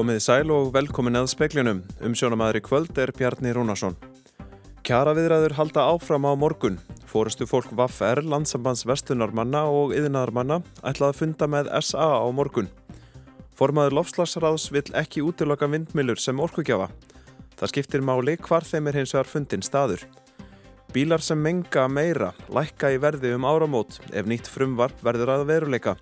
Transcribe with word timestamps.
Komiði 0.00 0.20
sæl 0.24 0.48
og 0.48 0.70
velkomin 0.72 1.18
að 1.18 1.26
speklinum. 1.28 1.80
Umsjónamaður 2.00 2.56
í 2.56 2.60
kvöld 2.64 2.98
er 3.02 3.10
Bjarni 3.12 3.50
Rúnarsson. 3.52 3.98
Kjara 4.80 5.12
viðræður 5.12 5.52
halda 5.58 5.82
áfram 5.92 6.24
á 6.24 6.32
morgun. 6.40 6.78
Fórustu 7.04 7.44
fólk 7.44 7.68
Vaffer, 7.76 8.22
landsambands 8.24 8.86
vestunarmanna 8.88 9.66
og 9.68 9.92
yðinarmanna 9.92 10.62
ætlaði 10.80 11.10
að 11.10 11.18
funda 11.18 11.48
með 11.52 11.68
SA 11.84 12.06
á 12.16 12.24
morgun. 12.32 12.70
Formaður 13.60 13.98
lofslagsráðs 13.98 14.70
vill 14.72 14.86
ekki 14.96 15.20
útiloka 15.20 15.68
vindmilur 15.68 16.16
sem 16.16 16.40
orkugjafa. 16.40 16.88
Það 17.60 17.72
skiptir 17.74 18.00
máli 18.00 18.38
hvar 18.40 18.64
þeim 18.64 18.88
er 18.88 19.02
hins 19.02 19.12
vegar 19.12 19.28
fundin 19.28 19.66
staður. 19.68 20.06
Bílar 20.96 21.20
sem 21.20 21.44
menga 21.44 21.84
meira 21.92 22.32
lækka 22.48 22.94
í 22.96 23.02
verði 23.04 23.36
um 23.36 23.44
áramót 23.44 24.00
ef 24.14 24.24
nýtt 24.24 24.48
frumvarp 24.48 25.04
verður 25.04 25.36
að 25.36 25.46
veruleika. 25.52 25.98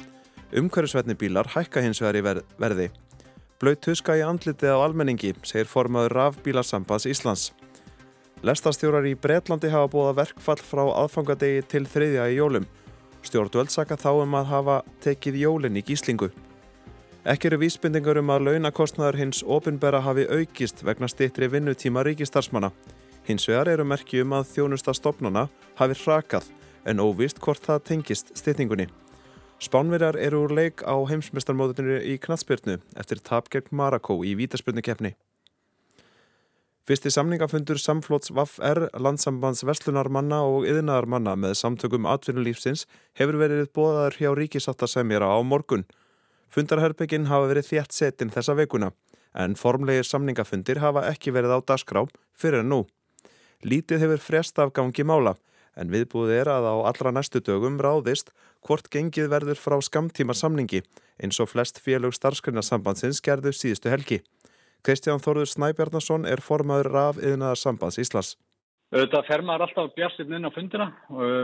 Umhverjusvetni 0.54 1.18
bílar 1.18 1.50
hækka 1.58 1.82
hins 1.82 1.98
vegar 2.06 2.22
í 2.22 2.26
verði. 2.62 2.90
Blaut 3.58 3.80
tuska 3.82 4.14
í 4.14 4.20
andlitið 4.22 4.70
á 4.70 4.78
almenningi, 4.78 5.32
segir 5.42 5.66
formaður 5.66 6.12
rafbílarsambands 6.14 7.08
Íslands. 7.10 7.48
Lestastjórar 8.46 9.06
í 9.10 9.16
Breitlandi 9.18 9.72
hafa 9.72 9.88
búið 9.90 10.10
að 10.12 10.20
verkfall 10.20 10.62
frá 10.62 10.84
aðfangadegi 10.86 11.64
til 11.72 11.80
þriðja 11.90 12.28
í 12.30 12.36
jólum. 12.36 12.68
Stjórnvöld 13.26 13.72
saka 13.74 13.98
þá 13.98 14.12
um 14.20 14.36
að 14.38 14.46
hafa 14.52 14.76
tekið 15.02 15.40
jólinn 15.40 15.80
í 15.80 15.82
gíslingu. 15.88 16.28
Ekki 17.26 17.50
eru 17.50 17.58
vísbendingar 17.64 18.22
um 18.22 18.30
að 18.30 18.46
launakostnaður 18.46 19.18
hins 19.24 19.42
ofinbera 19.42 20.04
hafi 20.06 20.28
aukist 20.30 20.84
vegna 20.86 21.10
stittri 21.10 21.50
vinnutíma 21.50 22.06
ríkistarsmanna. 22.06 22.70
Hins 23.26 23.50
vegar 23.50 23.74
eru 23.74 23.84
merki 23.84 24.22
um 24.22 24.38
að 24.38 24.52
þjónusta 24.54 24.94
stopnuna 24.94 25.48
hafi 25.82 25.98
hrakað 26.04 26.46
en 26.86 27.02
óvist 27.02 27.42
hvort 27.42 27.66
það 27.66 27.84
tengist 27.90 28.30
stittingunni. 28.38 28.86
Spánverjar 29.58 30.14
eru 30.14 30.44
úr 30.46 30.52
leik 30.54 30.84
á 30.86 30.94
heimsmestarmóðuninu 31.10 31.96
í 32.06 32.12
knatsbyrnu 32.22 32.76
eftir 32.94 33.18
tap 33.26 33.48
gegn 33.50 33.72
Marako 33.74 34.20
í 34.22 34.36
vítaspyrnukeppni. 34.38 35.16
Fyrsti 36.86 37.10
samningafundur 37.10 37.80
samflóts 37.82 38.30
VAF-R 38.30 38.86
landsambands 39.02 39.64
verslunarmanna 39.66 40.38
og 40.46 40.68
yðinarmanna 40.70 41.34
með 41.36 41.56
samtökum 41.58 42.06
atvinnulífsins 42.06 42.86
hefur 43.18 43.40
verið 43.42 43.66
bóðaður 43.74 44.20
hjá 44.20 44.30
ríkisáttasemjara 44.38 45.26
á 45.26 45.42
morgun. 45.42 45.84
Fundarherbygginn 46.54 47.26
hafa 47.26 47.50
verið 47.50 47.72
þjætt 47.72 47.98
setin 47.98 48.30
þessa 48.30 48.54
veikuna 48.62 48.92
en 49.34 49.58
formlegir 49.58 50.06
samningafundir 50.06 50.78
hafa 50.80 51.02
ekki 51.10 51.34
verið 51.34 51.58
á 51.58 51.66
dasgrá 51.66 52.06
fyrir 52.30 52.62
en 52.62 52.70
nú. 52.70 52.80
Lítið 53.66 54.06
hefur 54.06 54.22
frest 54.22 54.62
af 54.62 54.70
gangi 54.70 55.02
mála 55.02 55.34
en 55.78 55.92
viðbúið 55.94 56.34
er 56.40 56.50
að 56.52 56.68
á 56.68 56.74
allra 56.90 57.12
næstu 57.14 57.40
dögum 57.44 57.78
ráðist 57.80 58.32
hvort 58.66 58.90
gengið 58.92 59.30
verður 59.32 59.60
frá 59.62 59.78
skamtíma 59.84 60.34
samningi 60.34 60.82
eins 61.22 61.38
og 61.42 61.52
flest 61.52 61.80
félög 61.82 62.16
starfskrinasambandsins 62.16 63.22
gerðu 63.24 63.54
síðustu 63.54 63.92
helgi. 63.92 64.20
Kristján 64.86 65.22
Þorður 65.22 65.50
Snæbjarnason 65.50 66.26
er 66.28 66.42
formaður 66.42 66.92
raf 66.94 67.22
yðnaðar 67.22 67.58
sambands 67.58 67.98
Íslas. 67.98 68.36
Þetta 68.94 69.20
fer 69.26 69.42
maður 69.44 69.66
alltaf 69.66 69.94
bjastinn 69.96 70.36
inn 70.38 70.48
á 70.48 70.54
fundina 70.54 70.86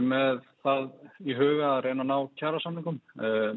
með 0.01 0.39
það 0.65 0.87
í 1.29 1.35
huga 1.37 1.75
að 1.75 1.83
reyna 1.85 2.05
að 2.05 2.11
ná 2.11 2.19
kjara 2.41 2.61
samningum. 2.63 3.01
Eh, 3.21 3.51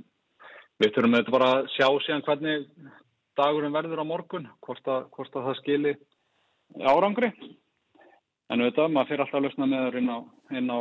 við 0.81 0.91
þurfum 0.95 1.15
þetta 1.15 1.35
bara 1.37 1.51
að 1.53 1.69
sjá 1.75 1.87
síðan 2.03 2.25
hvernig 2.25 2.65
dagurum 3.39 3.77
verður 3.77 4.03
á 4.03 4.05
morgun, 4.09 4.49
hvort 4.65 4.91
að, 4.91 5.07
hvort 5.15 5.39
að 5.39 5.47
það 5.47 5.57
skili 5.61 5.93
árangri. 6.83 7.31
En 8.47 8.63
auðvitað, 8.63 8.91
maður 8.95 9.09
fyrir 9.11 9.23
alltaf 9.25 9.39
að 9.39 9.45
lusna 9.47 9.67
með 9.67 9.85
það 9.85 9.97
inn 9.99 10.11
á, 10.11 10.19
inn 10.55 10.69
á 10.71 10.79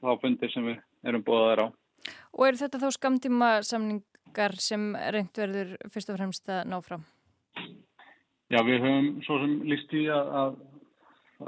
þá 0.00 0.10
fundir 0.22 0.52
sem 0.52 0.66
við 0.68 0.76
erum 1.10 1.24
búið 1.26 1.40
að 1.40 1.48
þeirra 1.50 1.66
á. 1.66 1.70
Og 2.38 2.44
eru 2.46 2.60
þetta 2.60 2.80
þá 2.80 2.90
skamtíma 2.96 3.48
samningar 3.66 4.58
sem 4.62 4.90
reynd 5.14 5.40
verður 5.42 5.72
fyrst 5.92 6.12
og 6.12 6.20
fremst 6.20 6.52
að 6.52 6.60
ná 6.70 6.76
fram? 6.84 7.06
Já, 8.50 8.60
við 8.66 8.82
höfum 8.82 9.08
svo 9.26 9.38
sem 9.42 9.56
líst 9.70 9.92
í 9.94 10.04
að, 10.10 10.30
að, 10.40 10.54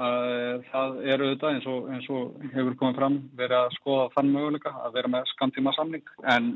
að 0.07 0.27
það 0.69 0.99
eru 1.13 1.29
auðvitað 1.29 1.55
eins 1.55 1.69
og, 1.71 1.87
eins 1.95 2.09
og 2.11 2.45
hefur 2.53 2.77
komið 2.79 2.99
fram 2.99 3.17
verið 3.39 3.57
að 3.59 3.77
skoða 3.77 4.05
þann 4.17 4.31
möguleika 4.35 4.73
að 4.83 4.97
vera 4.99 5.11
með 5.15 5.31
skamtíma 5.33 5.73
samning 5.75 6.13
en 6.35 6.51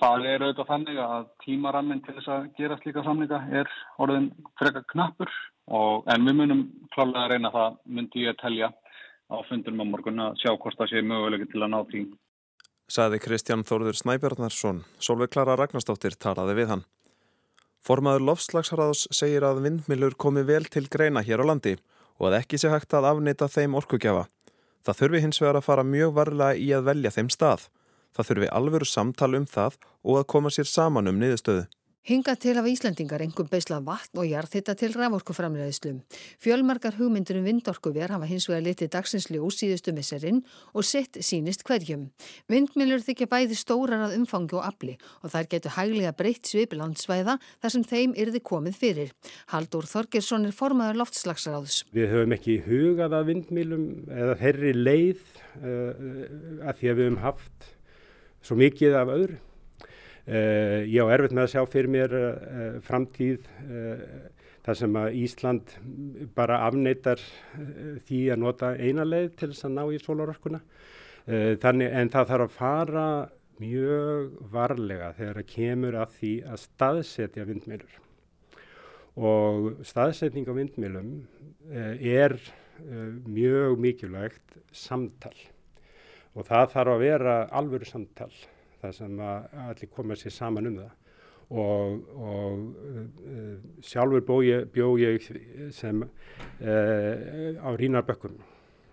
það 0.00 0.28
eru 0.32 0.48
auðvitað 0.48 0.70
þannig 0.72 1.02
að 1.04 1.28
tímaraminn 1.44 2.02
til 2.06 2.16
þess 2.16 2.32
að 2.36 2.48
gera 2.58 2.78
slíka 2.82 3.06
samninga 3.06 3.42
er 3.62 3.74
orðin 4.02 4.30
frekar 4.58 4.86
knappur 4.94 5.34
og, 5.68 6.04
en 6.10 6.26
við 6.28 6.40
munum 6.40 6.64
klálega 6.94 7.24
að 7.24 7.30
reyna 7.34 7.52
það 7.54 7.78
myndi 7.96 8.26
ég 8.26 8.34
að 8.34 8.42
telja 8.42 8.72
á 9.32 9.36
fundunum 9.48 9.84
á 9.84 9.92
morgun 9.92 10.24
að 10.26 10.36
sjá 10.42 10.52
hvort 10.52 10.78
það 10.78 10.90
sé 10.92 11.02
möguleika 11.02 11.48
til 11.50 11.62
að 11.62 11.72
ná 11.72 11.80
því 11.88 12.04
Saði 12.84 13.16
Kristján 13.24 13.64
Þórður 13.64 13.96
Snæbjörnarsson, 13.96 14.82
Solveig 15.00 15.30
Klara 15.32 15.54
Ragnarstóttir 15.56 16.18
talaði 16.20 16.58
við 16.58 16.68
hann. 16.68 16.82
Formaður 17.80 18.26
Lofslagsraðs 18.28 19.06
segir 19.08 19.46
að 19.48 19.62
vindmilur 19.64 20.16
komi 20.20 20.44
vel 20.44 20.66
til 20.68 20.84
greina 20.92 21.22
hér 21.24 21.40
á 21.40 21.48
landi 21.48 21.78
og 22.20 22.28
að 22.28 22.36
ekki 22.42 22.60
sé 22.60 22.68
hægt 22.72 22.92
að 22.92 23.08
afnita 23.08 23.48
þeim 23.48 23.76
orkugjafa. 23.80 24.26
Það 24.84 24.98
þurfi 25.00 25.22
hins 25.24 25.40
vegar 25.40 25.58
að 25.60 25.66
fara 25.66 25.86
mjög 25.88 26.12
varlega 26.18 26.60
í 26.60 26.68
að 26.76 26.86
velja 26.90 27.14
þeim 27.16 27.30
stað. 27.32 27.66
Það 28.12 28.28
þurfi 28.28 28.50
alveru 28.60 28.88
samtal 28.88 29.32
um 29.40 29.48
það 29.48 29.78
og 30.04 30.20
að 30.20 30.28
koma 30.34 30.52
sér 30.52 30.68
saman 30.68 31.08
um 31.08 31.20
niðurstöðu. 31.20 31.64
Hinga 32.04 32.34
til 32.36 32.58
af 32.60 32.66
Íslandingar 32.68 33.22
engum 33.24 33.46
beislað 33.48 33.86
vatn 33.86 34.18
og 34.20 34.26
jarðhitta 34.28 34.74
til 34.76 34.92
raforkuframræðislu. 34.92 35.94
Fjölmarkar 36.36 36.98
hugmyndur 36.98 37.38
um 37.38 37.46
vindorkuver 37.48 38.12
hafa 38.12 38.26
hins 38.28 38.44
vegar 38.44 38.66
litið 38.66 38.90
dagsinsli 38.92 39.38
úr 39.40 39.54
síðustu 39.56 39.94
misserinn 39.96 40.42
og 40.76 40.84
sitt 40.84 41.16
sínist 41.24 41.64
hverjum. 41.64 42.10
Vindmilur 42.52 43.00
þykja 43.06 43.28
bæði 43.30 43.56
stórar 43.56 44.04
að 44.04 44.18
umfangi 44.18 44.52
og 44.58 44.66
afli 44.66 44.98
og 45.22 45.32
þær 45.32 45.48
getur 45.54 45.74
hæglega 45.78 46.12
breytt 46.18 46.52
svipilandsvæða 46.52 47.38
þar 47.40 47.72
sem 47.72 47.88
þeim 47.94 48.12
yrði 48.20 48.44
komið 48.52 48.76
fyrir. 48.82 49.16
Haldur 49.54 49.88
Þorgersson 49.88 50.44
er 50.44 50.52
formaður 50.52 51.00
loftslagsráðs. 51.00 51.86
Við 51.96 52.12
höfum 52.12 52.36
ekki 52.36 52.58
hugað 52.68 53.16
að 53.16 53.32
vindmilum 53.32 53.88
eða 54.12 54.36
herri 54.44 54.76
leið 54.76 55.24
uh, 55.56 56.68
að 56.68 56.84
því 56.84 56.92
að 56.92 57.00
við 57.00 57.04
höfum 57.08 57.20
haft 57.24 57.68
svo 58.44 58.60
mikið 58.60 59.00
af 59.00 59.16
öðru. 59.16 59.40
Uh, 60.24 60.88
ég 60.88 61.04
á 61.04 61.12
erfitt 61.12 61.34
með 61.36 61.42
að 61.42 61.50
sjá 61.52 61.62
fyrir 61.68 61.90
mér 61.92 62.12
uh, 62.16 62.76
framtíð 62.80 63.42
uh, 63.68 64.04
þar 64.64 64.78
sem 64.78 64.94
að 64.96 65.16
Ísland 65.20 65.74
bara 66.32 66.62
afneitar 66.64 67.20
því 68.06 68.20
að 68.32 68.40
nota 68.40 68.70
eina 68.80 69.04
leið 69.04 69.34
til 69.36 69.48
þess 69.50 69.66
að 69.68 69.74
ná 69.74 69.82
í 69.92 69.98
sólarorkuna. 70.00 70.60
Þannig 71.60 71.92
en 72.00 72.10
það 72.12 72.30
þarf 72.30 72.46
að 72.46 72.54
fara 72.56 73.04
mjög 73.60 74.32
varlega 74.52 75.10
þegar 75.18 75.38
það 75.38 75.46
kemur 75.52 75.98
að 76.00 76.16
því 76.16 76.32
að 76.48 76.62
staðsetja 76.62 77.46
vindmilur. 77.48 77.94
Og 79.20 79.68
staðsetning 79.88 80.48
á 80.48 80.52
vindmilum 80.56 81.12
er 82.00 82.36
mjög 83.28 83.76
mikilvægt 83.84 84.58
samtal 84.72 85.36
og 86.32 86.48
það 86.48 86.72
þarf 86.78 86.96
að 86.96 87.04
vera 87.04 87.38
alvöru 87.60 87.88
samtal 87.88 88.32
það 88.84 88.98
sem 89.00 89.24
að 89.24 89.58
allir 89.64 89.92
koma 89.96 90.18
sér 90.18 90.34
saman 90.34 90.70
um 90.70 90.78
það 90.82 90.92
og, 91.54 92.04
og 92.16 92.62
uh, 92.88 93.54
sjálfur 93.84 94.24
bjó 94.26 94.40
ég, 94.46 94.66
bjó 94.72 94.88
ég 95.00 95.28
sem 95.76 96.02
uh, 96.04 97.60
á 97.60 97.70
Rínarbökkum 97.76 98.38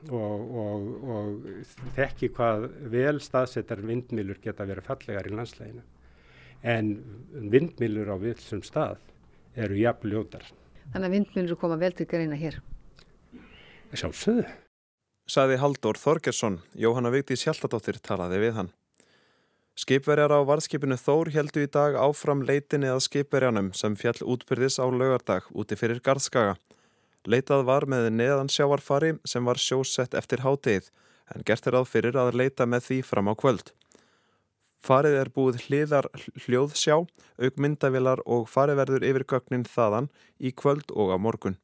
og, 0.09 0.57
og, 0.63 0.87
og 1.15 1.85
þekki 1.95 2.31
hvað 2.35 2.67
vel 2.91 3.19
staðsettar 3.21 3.83
vindmilur 3.85 4.41
geta 4.43 4.65
verið 4.67 4.89
fallegar 4.89 5.29
í 5.29 5.35
landsleginu 5.35 5.85
en 6.61 6.91
vindmilur 7.53 8.11
á 8.13 8.17
vilsum 8.21 8.61
stað 8.65 8.99
eru 9.57 9.77
jafn 9.79 10.11
ljótar. 10.11 10.43
Þannig 10.91 11.07
að 11.07 11.15
vindmilur 11.15 11.59
koma 11.59 11.77
vel 11.81 11.93
til 11.95 12.07
greina 12.09 12.37
hér? 12.39 12.59
Sjálfsögðu. 13.91 14.45
Saði 15.31 15.57
Haldur 15.61 15.99
Þorgersson, 15.99 16.59
Jóhanna 16.75 17.11
Vigdís 17.13 17.45
Hjaltadóttir 17.45 17.99
talaði 18.03 18.39
við 18.41 18.55
hann. 18.57 18.71
Skipverjar 19.81 20.29
á 20.29 20.45
varðskipinu 20.45 20.93
Þór 20.99 21.31
heldu 21.33 21.63
í 21.65 21.67
dag 21.73 21.95
áfram 21.97 22.43
leitinni 22.45 22.89
að 22.91 22.99
skipverjanum 23.07 23.71
sem 23.73 23.95
fjall 23.97 24.19
útbyrðis 24.29 24.77
á 24.77 24.85
laugardag 24.85 25.47
úti 25.57 25.77
fyrir 25.79 26.03
Garðskaga. 26.05 26.53
Leitað 27.25 27.63
var 27.65 27.87
með 27.89 28.11
neðan 28.13 28.51
sjáarfari 28.51 29.15
sem 29.25 29.47
var 29.49 29.57
sjósett 29.57 30.13
eftir 30.13 30.43
hátegið 30.45 30.91
en 31.33 31.45
gert 31.47 31.65
er 31.65 31.79
að 31.79 31.89
fyrir 31.95 32.19
að 32.19 32.37
leita 32.43 32.69
með 32.69 32.85
því 32.91 32.99
fram 33.09 33.31
á 33.31 33.33
kvöld. 33.33 33.73
Farið 34.85 35.17
er 35.17 35.33
búið 35.33 35.59
hliðar 35.65 36.11
hljóðsjá, 36.45 37.01
aukmyndavilar 37.41 38.21
og 38.25 38.47
fariverður 38.53 39.05
yfir 39.09 39.25
gögnin 39.33 39.65
þaðan 39.65 40.13
í 40.37 40.53
kvöld 40.53 40.93
og 40.93 41.13
á 41.13 41.17
morgun. 41.17 41.57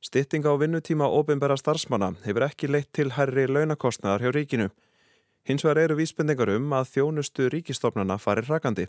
Stitting 0.00 0.48
á 0.48 0.56
vinnutíma 0.56 1.08
ofinbæra 1.20 1.60
starfsmanna 1.60 2.14
hefur 2.24 2.48
ekki 2.48 2.72
leitt 2.72 2.94
til 2.96 3.10
herri 3.12 3.44
launakostnaðar 3.44 4.24
hjá 4.24 4.36
ríkinu. 4.40 4.72
Hins 5.48 5.64
vegar 5.64 5.78
eru 5.86 5.94
vísbendingar 5.96 6.50
um 6.52 6.74
að 6.76 6.90
þjónustu 6.92 7.46
ríkistofnana 7.48 8.18
farir 8.20 8.44
rakandi. 8.50 8.84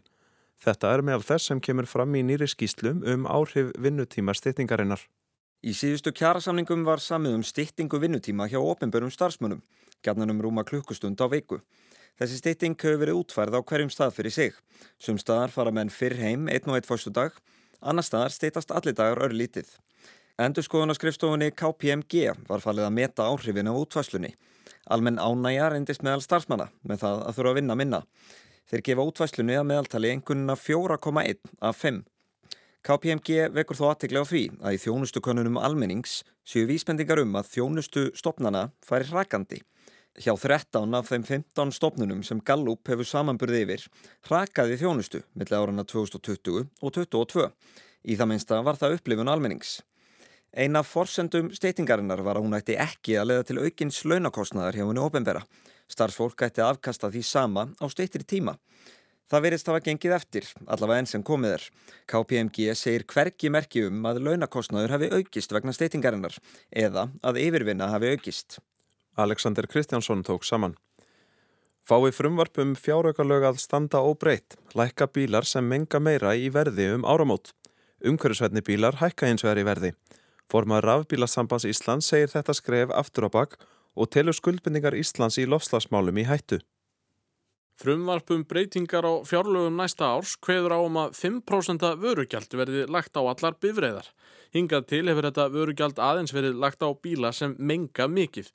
Þetta 0.60 0.90
er 0.92 1.04
meðal 1.08 1.24
þess 1.24 1.48
sem 1.48 1.62
kemur 1.64 1.88
fram 1.88 2.18
í 2.20 2.24
nýri 2.28 2.50
skýslum 2.52 3.00
um 3.08 3.24
áhrif 3.32 3.70
vinnutíma 3.80 4.36
styrtingarinnar. 4.36 5.00
Í 5.64 5.72
síðustu 5.72 6.12
kjærasamningum 6.12 6.84
var 6.84 7.00
samið 7.00 7.38
um 7.38 7.46
styrtingu 7.48 8.02
vinnutíma 8.04 8.50
hjá 8.52 8.60
ofinbörum 8.60 9.12
starfsmönum, 9.16 9.62
gætnanum 10.04 10.44
rúma 10.44 10.66
klukkustund 10.68 11.24
á 11.24 11.32
veiku. 11.32 11.62
Þessi 12.20 12.42
styrting 12.42 12.76
hefur 12.76 13.00
verið 13.06 13.22
útfærð 13.22 13.56
á 13.56 13.62
hverjum 13.64 13.94
stað 13.96 14.18
fyrir 14.20 14.36
sig. 14.36 14.60
Sum 15.00 15.16
staðar 15.16 15.56
fara 15.56 15.72
menn 15.72 15.88
fyrr 15.88 16.20
heim 16.20 16.52
einn 16.52 16.68
og 16.68 16.76
eitt 16.76 16.92
fórstu 16.92 17.16
dag, 17.16 17.32
Annar 17.80 18.04
staðar 18.04 18.34
steytast 18.36 18.74
allir 18.76 18.96
dagar 18.96 19.22
örlítið. 19.24 19.70
Endurskoðunaskrifstofunni 20.40 21.50
KPMG 21.52 22.30
var 22.48 22.62
fallið 22.64 22.86
að 22.88 22.94
meta 22.96 23.26
áhrifin 23.28 23.68
á 23.68 23.76
útvæslunni. 23.76 24.30
Almenn 24.88 25.20
ánægja 25.20 25.66
reyndist 25.74 26.06
meðal 26.06 26.22
starfsmanna 26.24 26.70
með 26.88 27.02
það 27.02 27.24
að 27.26 27.36
þurfa 27.36 27.52
að 27.52 27.58
vinna 27.58 27.76
minna. 27.76 28.00
Þeir 28.72 28.84
gefa 28.88 29.06
útvæslunni 29.10 29.58
að 29.60 29.68
meðaltali 29.68 30.14
einhvernuna 30.14 30.56
4,1 30.56 31.52
af 31.60 31.82
5. 31.82 31.98
KPMG 32.88 33.50
vekur 33.58 33.80
þó 33.82 33.84
aðteglega 33.90 34.24
á 34.24 34.32
því 34.32 34.44
að 34.64 34.78
í 34.78 34.80
þjónustu 34.86 35.24
konunum 35.28 35.60
almennings 35.60 36.22
séu 36.48 36.64
vísbendingar 36.72 37.20
um 37.26 37.36
að 37.36 37.52
þjónustu 37.58 38.06
stopnana 38.16 38.70
færi 38.80 39.12
hrakandi. 39.12 39.60
Hjá 40.24 40.32
13 40.40 40.96
af 40.96 41.12
þeim 41.12 41.28
15 41.28 41.76
stopnunum 41.76 42.24
sem 42.24 42.40
Gallup 42.40 42.88
hefur 42.88 43.12
samanburði 43.12 43.66
yfir 43.66 43.86
hrakaði 44.32 44.80
þjónustu 44.80 45.26
millir 45.36 45.60
árana 45.60 45.84
2020 45.84 46.64
og 46.80 46.96
2022. 46.96 47.52
Í 48.08 48.16
það 48.16 48.32
minnsta 48.32 48.64
var 48.64 48.80
það 48.80 49.02
upplifun 49.02 49.36
almennings. 49.36 49.82
Eina 50.50 50.82
forsendum 50.82 51.52
steytingarinnar 51.54 52.24
var 52.26 52.40
að 52.40 52.48
hún 52.48 52.58
ætti 52.58 52.78
ekki 52.82 53.20
að 53.22 53.28
leða 53.30 53.44
til 53.46 53.60
aukins 53.62 54.00
launakostnaðar 54.06 54.80
hjá 54.80 54.86
henni 54.88 55.04
ofinbera. 55.04 55.44
Starfsfólk 55.90 56.42
ætti 56.48 56.64
að 56.64 56.74
afkasta 56.74 57.12
því 57.14 57.22
sama 57.26 57.68
á 57.78 57.86
steytri 57.90 58.26
tíma. 58.26 58.56
Það 59.30 59.44
verist 59.46 59.68
hafa 59.70 59.84
gengið 59.86 60.16
eftir, 60.16 60.48
allavega 60.66 61.04
enn 61.04 61.10
sem 61.10 61.24
komið 61.26 61.54
er. 61.60 61.66
KPMG 62.10 62.74
segir 62.74 63.06
hverki 63.06 63.52
merki 63.54 63.84
um 63.86 64.02
að 64.10 64.24
launakostnaður 64.26 64.96
hafi 64.96 65.12
aukist 65.14 65.54
vegna 65.54 65.74
steytingarinnar 65.78 66.40
eða 66.74 67.12
að 67.22 67.42
yfirvinna 67.44 67.92
hafi 67.94 68.16
aukist. 68.16 68.58
Alexander 69.22 69.70
Kristjánsson 69.70 70.26
tók 70.26 70.48
saman. 70.50 70.74
Fái 71.86 72.10
frumvarpum 72.14 72.74
fjáraukalög 72.78 73.46
að 73.52 73.62
standa 73.62 74.02
óbreytt, 74.02 74.58
lækka 74.78 75.08
bílar 75.14 75.46
sem 75.46 75.66
menga 75.66 76.02
meira 76.02 76.34
í 76.34 76.50
verði 76.54 76.90
um 76.96 77.06
áramót. 77.06 77.54
Umhverjusverðni 78.06 78.66
bílar 78.66 78.98
hækka 78.98 79.30
eins 79.30 79.46
vegar 79.46 79.62
í 79.62 79.66
verði. 79.68 79.94
Formar 80.50 80.82
rafbílasambands 80.82 81.68
Íslands 81.70 82.10
segir 82.10 82.32
þetta 82.32 82.56
skref 82.58 82.94
aftur 82.98 83.28
á 83.28 83.30
bakk 83.30 83.60
og 83.94 84.10
telur 84.10 84.34
skuldbindingar 84.34 84.98
Íslands 84.98 85.38
í 85.38 85.46
lofslagsmálum 85.46 86.18
í 86.18 86.26
hættu. 86.26 86.58
Frumvarpum 87.80 88.42
breytingar 88.44 89.06
á 89.08 89.14
fjárlögum 89.24 89.78
næsta 89.80 90.10
árs 90.12 90.34
kveður 90.44 90.74
á 90.76 90.80
um 90.84 90.98
að 91.00 91.14
5% 91.16 91.86
vörugjald 92.02 92.56
verði 92.60 92.82
lagt 92.92 93.16
á 93.16 93.24
allar 93.24 93.56
bifræðar. 93.62 94.10
Hingað 94.52 94.88
til 94.90 95.06
hefur 95.08 95.30
þetta 95.30 95.46
vörugjald 95.54 96.02
aðeins 96.02 96.34
verið 96.36 96.58
lagt 96.60 96.84
á 96.84 96.90
bíla 96.92 97.32
sem 97.32 97.54
menga 97.56 98.10
mikið. 98.10 98.50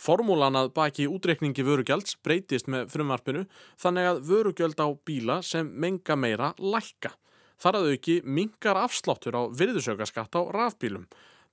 Formúlan 0.00 0.56
að 0.56 0.70
baki 0.78 1.10
útreikningi 1.12 1.66
vörugjalds 1.66 2.16
breytist 2.24 2.70
með 2.72 2.88
frumvarpinu 2.94 3.42
þannig 3.82 4.08
að 4.08 4.22
vörugjöld 4.30 4.80
á 4.80 4.88
bíla 5.04 5.42
sem 5.44 5.66
menga 5.66 6.16
meira 6.16 6.54
lækka. 6.56 7.12
Þar 7.60 7.82
að 7.82 7.90
auki 7.92 8.16
mingar 8.24 8.80
afsláttur 8.80 9.36
á 9.36 9.42
virðusökaskatt 9.52 10.40
á 10.40 10.42
rafbílum. 10.56 11.04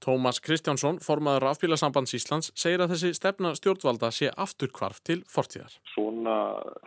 Tómas 0.04 0.40
Kristjánsson, 0.44 1.00
formaður 1.02 1.48
rafbílasambands 1.48 2.14
Íslands, 2.18 2.52
segir 2.56 2.84
að 2.84 2.94
þessi 2.94 3.14
stefna 3.18 3.54
stjórnvalda 3.58 4.12
sé 4.14 4.30
afturkvarf 4.30 5.00
til 5.08 5.24
fortíðar. 5.32 5.74
Svona 5.96 6.36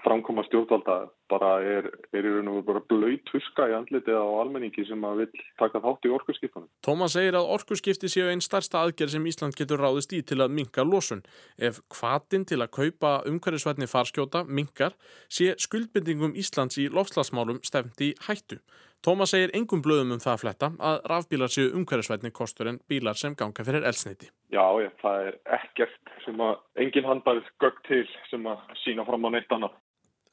framkoma 0.05 0.45
stjórnvalda 0.47 1.01
bara 1.31 1.51
er, 1.63 1.87
er 2.15 2.27
í 2.27 2.33
raun 2.33 2.51
og 2.53 2.65
bara 2.67 2.83
blöyt 2.91 3.31
huska 3.35 3.69
í 3.71 3.75
andlitið 3.77 4.19
á 4.19 4.27
almenningi 4.43 4.85
sem 4.89 5.05
að 5.07 5.23
vil 5.23 5.43
taka 5.61 5.83
þátt 5.83 6.07
í 6.07 6.13
orkusskiptunum. 6.17 6.69
Tómas 6.87 7.15
segir 7.17 7.39
að 7.39 7.51
orkusskipti 7.57 8.11
séu 8.11 8.29
einn 8.31 8.45
starsta 8.45 8.83
aðgerð 8.83 9.15
sem 9.15 9.27
Ísland 9.31 9.59
getur 9.59 9.83
ráðist 9.83 10.15
í 10.17 10.23
til 10.27 10.41
að 10.43 10.55
minka 10.59 10.87
losun. 10.87 11.25
Ef 11.59 11.83
kvatin 11.93 12.47
til 12.47 12.61
að 12.63 12.73
kaupa 12.79 13.17
umhverjusvætni 13.31 13.91
farskjóta 13.91 14.45
minkar, 14.47 14.95
sé 15.31 15.55
skuldbindingum 15.59 16.37
Íslands 16.39 16.79
í 16.79 16.87
lofslagsmálum 16.91 17.63
stefndi 17.67 18.15
hættu. 18.27 18.61
Tómas 19.01 19.31
segir 19.33 19.49
engum 19.57 19.81
blöðum 19.81 20.11
um 20.13 20.21
það 20.21 20.35
að 20.35 20.41
fletta 20.43 20.69
að 20.85 20.99
rafbílar 21.09 21.53
séu 21.53 21.71
umhverfisvætni 21.73 22.31
kostur 22.37 22.69
en 22.69 22.79
bílar 22.85 23.17
sem 23.17 23.33
ganga 23.33 23.65
fyrir 23.65 23.87
elsneiti. 23.89 24.29
Já, 24.53 24.65
ég, 24.83 24.91
það 25.01 25.29
er 25.29 25.37
ekkert 25.57 26.11
sem 26.27 26.43
að 26.45 26.59
engin 26.85 27.07
handbærið 27.09 27.47
gögg 27.65 27.79
til 27.87 28.03
sem 28.29 28.45
að 28.51 28.75
sína 28.83 29.07
fram 29.09 29.25
á 29.25 29.29
neitt 29.33 29.55
annað. 29.57 29.79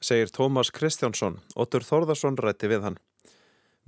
Segir 0.04 0.28
Tómas 0.36 0.68
Kristjánsson, 0.70 1.38
Otur 1.56 1.86
Þórðarsson 1.86 2.36
rætti 2.36 2.68
við 2.68 2.84
hann. 2.84 2.98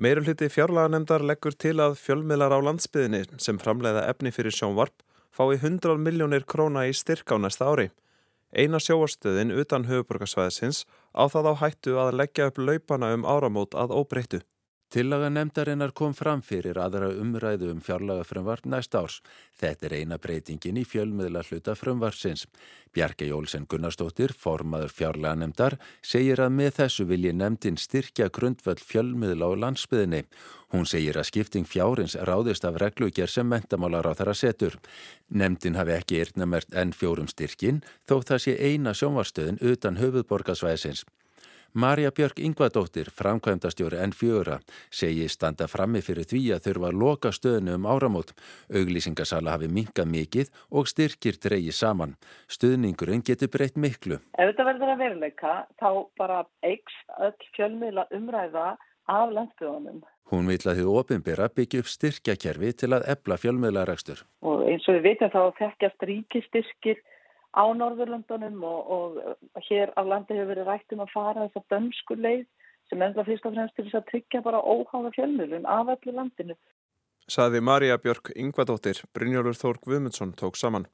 Meiru 0.00 0.25
hluti 0.25 0.49
fjárlaganemdar 0.49 1.26
leggur 1.29 1.53
til 1.53 1.76
að 1.85 1.99
fjölmiðlar 2.00 2.55
á 2.56 2.59
landsbyðinni 2.65 3.37
sem 3.37 3.59
framleiða 3.61 4.06
efni 4.09 4.33
fyrir 4.33 4.55
sjónvarp 4.56 5.05
fái 5.37 5.59
100 5.59 6.00
miljónir 6.00 6.47
króna 6.49 6.87
í 6.88 6.94
styrk 6.97 7.29
á 7.29 7.37
næsta 7.37 7.69
ári. 7.69 7.91
Eina 8.56 8.81
sjóarstöðin 8.81 9.53
utan 9.53 9.85
höfuborgarsvæðisins 9.91 10.87
á 11.12 11.29
það 11.29 11.50
á 11.53 11.55
hættu 11.61 11.99
að 12.00 12.17
leggja 12.17 12.49
upp 12.49 12.62
laupana 12.65 13.12
um 13.12 13.29
áramót 13.29 13.76
að 13.76 13.93
óbreyttu. 14.00 14.41
Tillaga 14.90 15.28
nefndarinnar 15.31 15.92
kom 15.94 16.16
fram 16.19 16.40
fyrir 16.42 16.78
aðra 16.82 17.12
umræðu 17.22 17.69
um 17.70 17.78
fjárlaga 17.78 18.25
frumvart 18.26 18.64
næst 18.66 18.96
árs. 18.98 19.20
Þetta 19.60 19.87
er 19.87 19.92
eina 20.00 20.16
breytingin 20.19 20.81
í 20.81 20.82
fjölmiðla 20.82 21.44
hluta 21.46 21.76
frumvarsins. 21.78 22.48
Bjarke 22.90 23.28
Jólsen 23.28 23.69
Gunnarsdóttir, 23.70 24.34
formaður 24.34 24.90
fjárlaga 24.96 25.38
nefndar, 25.44 25.76
segir 26.02 26.42
að 26.42 26.56
með 26.56 26.72
þessu 26.81 27.06
vilji 27.06 27.37
nefndin 27.38 27.78
styrkja 27.78 28.32
grundvöld 28.34 28.82
fjölmiðla 28.82 29.52
á 29.54 29.62
landsbyðinni. 29.62 30.25
Hún 30.75 30.90
segir 30.90 31.22
að 31.22 31.28
skipting 31.31 31.70
fjárins 31.70 32.19
ráðist 32.19 32.66
af 32.66 32.82
reglugjör 32.82 33.31
sem 33.31 33.46
mentamálar 33.46 34.10
á 34.10 34.19
þeirra 34.19 34.34
setur. 34.34 34.81
Nefndin 35.31 35.78
hafi 35.78 35.94
ekki 36.00 36.19
eirnamert 36.25 36.75
enn 36.75 36.90
fjórum 36.90 37.31
styrkin 37.31 37.84
þó 38.10 38.19
það 38.26 38.42
sé 38.42 38.58
eina 38.58 38.98
sjónvarstöðin 38.98 39.62
utan 39.62 40.02
höfuðborgarsvæðisins. 40.02 41.06
Marja 41.72 42.11
Björk 42.11 42.38
Ingvadóttir, 42.43 43.06
framkvæmdastjóri 43.14 43.96
N4, 43.96 44.56
segi 44.90 45.28
standa 45.31 45.69
frammi 45.70 46.00
fyrir 46.02 46.26
því 46.26 46.40
að 46.56 46.64
þurfa 46.64 46.88
að 46.88 46.96
loka 46.99 47.31
stöðinu 47.31 47.76
um 47.78 47.87
áramót. 47.87 48.32
Auglýsingasala 48.75 49.55
hafi 49.55 49.69
minkað 49.70 50.11
mikið 50.11 50.50
og 50.75 50.90
styrkir 50.90 51.38
dreyji 51.38 51.70
saman. 51.70 52.17
Stöðningurinn 52.50 53.22
getur 53.22 53.52
breytt 53.55 53.78
miklu. 53.78 54.19
Ef 54.34 54.50
þetta 54.50 54.67
verður 54.67 54.94
að 54.96 55.05
veruleika, 55.05 55.52
þá 55.78 55.90
bara 56.19 56.40
eigs 56.67 56.96
öll 57.22 57.38
fjölmiðla 57.55 58.08
umræða 58.19 58.66
af 59.06 59.31
landsbygðunum. 59.37 60.02
Hún 60.31 60.50
vil 60.50 60.58
að 60.62 60.82
þið 60.82 60.90
ofinbera 60.90 61.49
byggja 61.55 61.84
upp 61.84 61.88
styrkjakerfi 61.90 62.75
til 62.82 62.90
að 62.99 63.06
ebla 63.14 63.38
fjölmiðlaregstur. 63.38 64.26
Og 64.43 64.66
eins 64.66 64.90
og 64.90 64.99
við 64.99 65.06
veitum 65.06 65.31
þá 65.31 65.43
þekkjast 65.62 66.06
ríkistyrkir 66.11 66.99
á 67.50 67.64
Norðurlöndunum 67.75 68.62
og, 68.67 68.91
og 68.94 69.62
hér 69.69 69.92
á 69.99 70.02
landi 70.07 70.37
hefur 70.37 70.52
verið 70.52 70.71
rætt 70.71 70.95
um 70.95 71.04
að 71.04 71.14
fara 71.14 71.47
þess 71.47 71.61
að 71.61 71.71
dömsku 71.75 72.16
leið 72.19 72.45
sem 72.90 73.02
enda 73.02 73.25
fyrst 73.26 73.47
og 73.47 73.54
fremst 73.54 73.76
til 73.76 73.87
þess 73.87 74.00
að 74.00 74.09
tryggja 74.11 74.42
bara 74.45 74.62
óháða 74.62 75.12
fjölmjölun 75.16 75.69
af 75.69 75.92
öllu 75.95 76.14
landinu. 76.16 76.57
Saði 77.30 77.61
Marja 77.62 77.99
Björk 78.02 78.33
Yngvadóttir, 78.35 79.02
Brynjólfur 79.14 79.59
Þór 79.59 79.80
Guðmundsson 79.85 80.35
tók 80.38 80.59
saman. 80.59 80.88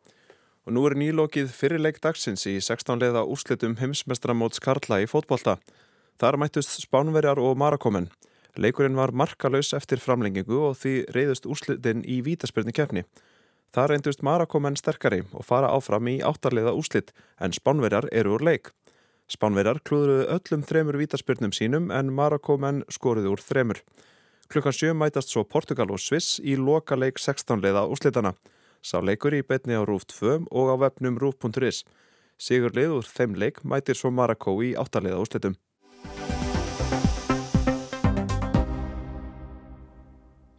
Og 0.66 0.74
nú 0.74 0.82
er 0.88 0.96
nýlokið 0.98 1.52
fyrirleik 1.54 2.00
dagsins 2.02 2.44
í 2.50 2.56
16 2.60 3.00
leiða 3.00 3.22
úslitum 3.24 3.76
heimsmestramóts 3.80 4.60
Karla 4.60 4.98
í 5.04 5.06
fótbolta. 5.08 5.56
Þar 6.20 6.40
mættust 6.42 6.80
Spánverjar 6.82 7.40
og 7.40 7.56
Marakomen. 7.60 8.10
Leikurinn 8.56 8.96
var 8.96 9.12
markalauðs 9.12 9.74
eftir 9.76 10.00
framlengingu 10.00 10.58
og 10.70 10.76
því 10.80 10.94
reyðust 11.14 11.48
úslitin 11.48 12.02
í 12.04 12.22
vítaspyrni 12.24 12.72
kefni. 12.76 13.04
Það 13.76 13.90
reyndust 13.90 14.22
Marakomen 14.24 14.76
sterkari 14.80 15.18
og 15.36 15.44
fara 15.44 15.68
áfram 15.68 16.06
í 16.08 16.14
áttarleiða 16.24 16.72
úslit 16.78 17.10
en 17.44 17.52
Spánverjar 17.52 18.06
eru 18.08 18.32
úr 18.38 18.44
leik. 18.48 18.70
Spánverjar 19.28 19.82
klúðuruðu 19.84 20.22
öllum 20.32 20.62
þremur 20.64 20.96
vítaspyrnum 20.96 21.52
sínum 21.52 21.90
en 21.92 22.08
Marakomen 22.08 22.86
skoruðu 22.88 23.34
úr 23.34 23.44
þremur. 23.44 23.82
Klukkan 24.48 24.72
sjö 24.72 24.94
mætast 24.96 25.34
svo 25.34 25.44
Portugal 25.44 25.92
og 25.92 26.00
Sviss 26.00 26.40
í 26.40 26.56
loka 26.56 26.96
leik 26.96 27.20
16 27.20 27.60
leiða 27.60 27.84
úslitana. 27.92 28.32
Sá 28.80 28.96
leikur 29.04 29.36
í 29.36 29.42
betni 29.44 29.76
á 29.76 29.84
Rúf 29.84 30.08
2 30.08 30.46
og 30.48 30.72
á 30.72 30.74
vefnum 30.86 31.20
Rúf.is. 31.20 31.84
Sigur 32.40 32.72
leið 32.72 32.96
úr 33.02 33.12
þeim 33.12 33.36
leik 33.36 33.60
mætir 33.60 34.00
svo 34.00 34.08
Marakó 34.08 34.56
í 34.64 34.72
áttarleiða 34.72 35.20
úslitum. 35.20 35.60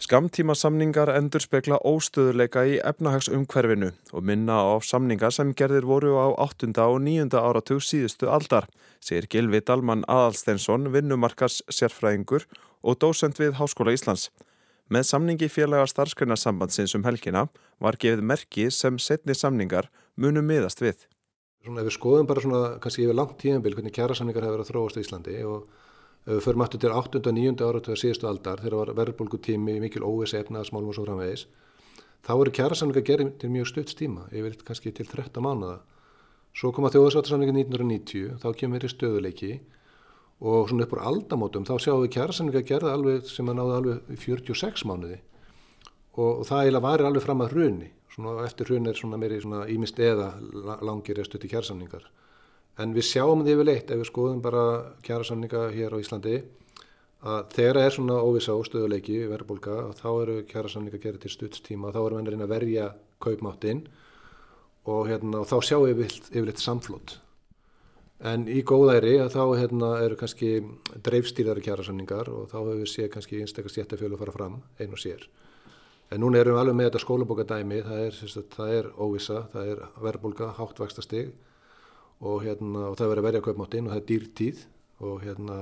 Skamtíma 0.08 0.54
samningar 0.56 1.10
endur 1.12 1.44
spekla 1.44 1.82
óstöðuleika 1.84 2.62
í 2.64 2.78
efnahagsumhverfinu 2.80 3.90
og 4.16 4.24
minna 4.24 4.56
á 4.56 4.80
samningar 4.80 5.34
sem 5.36 5.50
gerðir 5.52 5.84
voru 5.84 6.14
á 6.16 6.32
8. 6.46 6.70
og 6.80 7.02
9. 7.04 7.26
áratug 7.36 7.82
síðustu 7.84 8.30
aldar, 8.32 8.70
segir 9.04 9.28
Gilvi 9.28 9.60
Dalman 9.60 10.06
Aðalsteinsson, 10.08 10.88
vinnumarkas 10.94 11.58
sérfræðingur 11.68 12.46
og 12.88 12.96
dósend 13.04 13.36
við 13.36 13.58
Háskóla 13.60 13.98
Íslands. 13.98 14.30
Með 14.88 15.10
samningi 15.10 15.50
félaga 15.52 15.90
starfsgrunarsambandsins 15.92 16.96
um 16.96 17.04
helgina 17.04 17.50
var 17.84 18.00
gefið 18.00 18.24
merki 18.32 18.70
sem 18.72 18.96
setni 19.04 19.36
samningar 19.36 19.90
munum 20.16 20.48
miðast 20.48 20.86
við. 20.86 21.04
Svona 21.66 21.84
ef 21.84 21.90
við 21.90 21.98
skoðum 21.98 22.32
bara 22.32 22.46
svona 22.46 22.64
kannski 22.80 23.04
yfir 23.04 23.20
langt 23.20 23.36
tíðanbíl 23.44 23.76
hvernig 23.76 24.00
kjæra 24.00 24.16
samningar 24.16 24.48
hefur 24.48 24.62
verið 24.62 24.70
að 24.70 24.72
þróast 24.72 25.02
í 25.02 25.04
Íslandi 25.04 25.38
og 25.52 25.68
förum 26.27 26.62
aftur 26.62 26.79
til 26.84 26.91
8. 26.91 27.22
og 27.24 27.34
9. 27.34 27.55
ára 27.63 27.79
til 27.79 27.96
síðustu 27.96 28.27
aldar 28.27 28.60
þegar 28.60 28.81
var 28.81 28.89
verðbólgu 28.98 29.39
tími 29.39 29.77
mikil 29.79 30.03
óvis 30.03 30.34
efnaðasmálum 30.36 30.91
og 30.91 30.98
svo 30.98 31.05
framvegis 31.05 31.46
þá 32.27 32.34
eru 32.36 32.53
kjærasamlinga 32.57 33.03
gerðið 33.07 33.38
til 33.39 33.51
mjög 33.53 33.69
stutt 33.72 33.93
stíma 33.93 34.25
yfir 34.36 34.57
kannski 34.67 34.91
til 34.91 35.07
13 35.07 35.39
mánuða. 35.46 35.77
Svo 36.51 36.74
koma 36.75 36.91
þjóðsáttarsamlinga 36.91 37.55
1990 37.55 38.41
þá 38.43 38.48
kemur 38.60 38.84
við 38.84 38.89
í 38.89 38.93
stöðuleiki 38.96 39.51
og 40.43 40.67
svona 40.67 40.84
upp 40.84 40.98
úr 40.98 41.03
aldamótum 41.13 41.65
þá 41.65 41.74
sjáum 41.79 42.03
við 42.03 42.13
kjærasamninga 42.17 42.65
gerða 42.67 42.93
alveg 42.98 43.31
sem 43.31 43.48
að 43.48 43.60
náðu 43.62 43.77
alveg 43.77 44.12
í 44.12 44.19
46 44.19 44.84
mánuði 44.89 45.22
og, 46.17 46.41
og 46.41 46.43
það 46.50 46.63
eiginlega 46.65 46.88
varir 46.89 47.07
alveg 47.07 47.24
fram 47.24 47.46
að 47.46 47.55
hrunni 47.55 47.91
svona 48.12 48.43
eftir 48.43 48.67
hrun 48.67 48.89
er 48.89 49.00
svona 49.00 49.17
meiri 49.22 49.39
ímist 49.72 50.00
eða 50.01 50.34
langir 50.84 51.17
eða 51.17 51.29
stutti 51.29 51.50
kjærasamningar 51.53 52.10
en 52.77 52.93
við 52.96 53.07
sjáum 53.10 53.43
því 53.46 53.57
við 53.60 53.69
leitt 53.69 53.91
ef 53.91 54.01
við 54.01 54.10
skoðum 54.12 54.41
bara 54.46 54.63
kjærasamninga 55.05 55.67
hér 55.75 55.98
á 55.98 56.01
Íslandi 56.01 56.38
að 57.27 57.53
þegar 57.55 57.79
það 57.79 57.86
er 57.89 57.96
svona 57.98 58.17
óvisa 58.22 58.57
óstöðuleiki 58.57 59.22
verðbólka 59.31 59.77
þá 59.98 60.10
eru 60.12 60.41
kjærasamninga 60.50 61.03
gerði 61.03 61.24
til 61.25 61.34
stuttstíma 61.36 61.93
þá 61.96 62.01
erum 62.05 62.27
við 62.27 62.43
að 62.46 62.53
verja 62.53 62.89
kaupmáttinn 63.24 63.88
og, 64.88 65.07
hérna, 65.10 65.41
og 65.41 65.50
þá 65.50 65.57
sjáum 65.65 65.88
við 65.89 66.05
yfirleitt 66.07 66.62
samflót 66.62 67.17
En 68.17 68.48
í 68.50 68.63
góðæri 68.65 69.19
að 69.22 69.36
þá 69.36 69.43
hérna, 69.60 69.89
eru 70.01 70.15
kannski 70.17 70.48
dreifstýrðari 71.05 71.62
kjærasanningar 71.62 72.31
og 72.34 72.48
þá 72.50 72.55
hefur 72.57 72.79
við 72.79 72.89
séð 72.89 73.10
kannski 73.13 73.41
einstakar 73.43 73.74
stjættafjölu 73.74 74.17
að 74.17 74.24
fara 74.24 74.34
fram 74.34 74.55
einn 74.81 74.96
og 74.96 75.01
sér. 75.01 75.27
En 76.10 76.24
núna 76.24 76.39
erum 76.41 76.55
við 76.55 76.62
alveg 76.63 76.77
með 76.79 76.88
þetta 76.88 77.01
skólabókadæmi, 77.03 77.81
það 77.86 78.01
er, 78.07 78.17
það 78.55 78.74
er 78.74 78.89
óvisa, 78.98 79.43
það 79.53 79.69
er 79.74 79.84
verbulga, 80.01 80.50
háttvægsta 80.57 81.05
stig 81.05 81.29
og, 82.22 82.40
hérna, 82.46 82.88
og 82.92 82.98
það 83.00 83.12
verður 83.12 83.24
að 83.24 83.28
verja 83.30 83.44
kaupmáttinn 83.46 83.90
og 83.90 83.94
það 83.94 84.02
er 84.02 84.08
dýrtíð 84.12 84.64
og 85.08 85.20
hérna, 85.26 85.60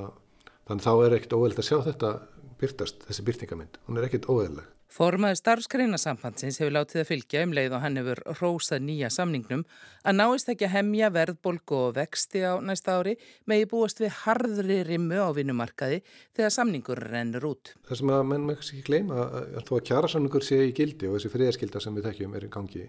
þannig 0.69 0.87
þá 0.87 0.93
er 0.95 1.17
ekkert 1.17 1.37
óveld 1.39 1.59
að 1.59 1.69
sjá 1.69 1.77
þetta 1.89 2.13
byrtast, 2.61 3.03
þessi 3.09 3.27
byrtingamind, 3.27 3.83
hún 3.87 3.99
er 3.99 4.07
ekkert 4.07 4.29
óveldleg. 4.31 4.71
Formaður 4.95 5.39
starfskreinasambandsins 5.41 6.59
hefur 6.61 6.71
látið 6.71 7.01
að 7.01 7.07
fylgja 7.09 7.41
um 7.43 7.53
leið 7.57 7.73
og 7.75 7.81
hann 7.83 7.97
hefur 7.99 8.21
rósað 8.37 8.85
nýja 8.85 9.09
samningnum 9.11 9.65
að 10.07 10.15
náist 10.21 10.51
ekki 10.53 10.67
að 10.69 10.75
hemja 10.77 11.09
verðbolgu 11.11 11.79
og 11.89 11.95
vexti 11.97 12.45
á 12.45 12.55
næsta 12.63 12.95
ári 13.01 13.17
megi 13.49 13.65
búast 13.73 13.99
við 13.99 14.13
harðri 14.21 14.77
rimmu 14.87 15.19
á 15.19 15.35
vinnumarkaði 15.35 15.99
þegar 16.37 16.53
samningur 16.55 17.01
rennur 17.09 17.49
út. 17.49 17.73
Það 17.89 17.99
sem 17.99 18.13
að 18.15 18.23
menn 18.29 18.47
með 18.47 18.61
ekki 18.61 18.85
gleyma 18.87 19.25
að 19.25 19.67
þó 19.67 19.73
að 19.79 19.85
kjærasamningur 19.89 20.47
sé 20.47 20.61
í 20.63 20.71
gildi 20.77 21.09
og 21.09 21.17
þessi 21.17 21.33
friðarskilda 21.33 21.83
sem 21.83 21.99
við 21.99 22.07
þekkjum 22.11 22.39
er 22.39 22.47
í 22.47 22.53
gangi 22.55 22.87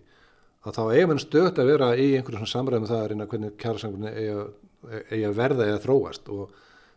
að 0.67 0.77
þá 0.77 0.83
eigum 0.93 1.15
við 1.15 1.25
stöðt 1.25 1.59
að 1.63 1.73
vera 1.73 1.91
í 1.97 2.07
einhverjum 2.19 2.51
samræðum 2.51 2.89
það 2.91 3.03
að 3.03 3.11
reyna 3.13 3.29
hvernig 3.31 3.59
kjærasamningur 3.63 5.03
eigi 5.11 5.27
að 5.27 5.37
verða 5.39 5.69
eða 5.71 5.83
þróast 5.83 6.31
og 6.35 6.55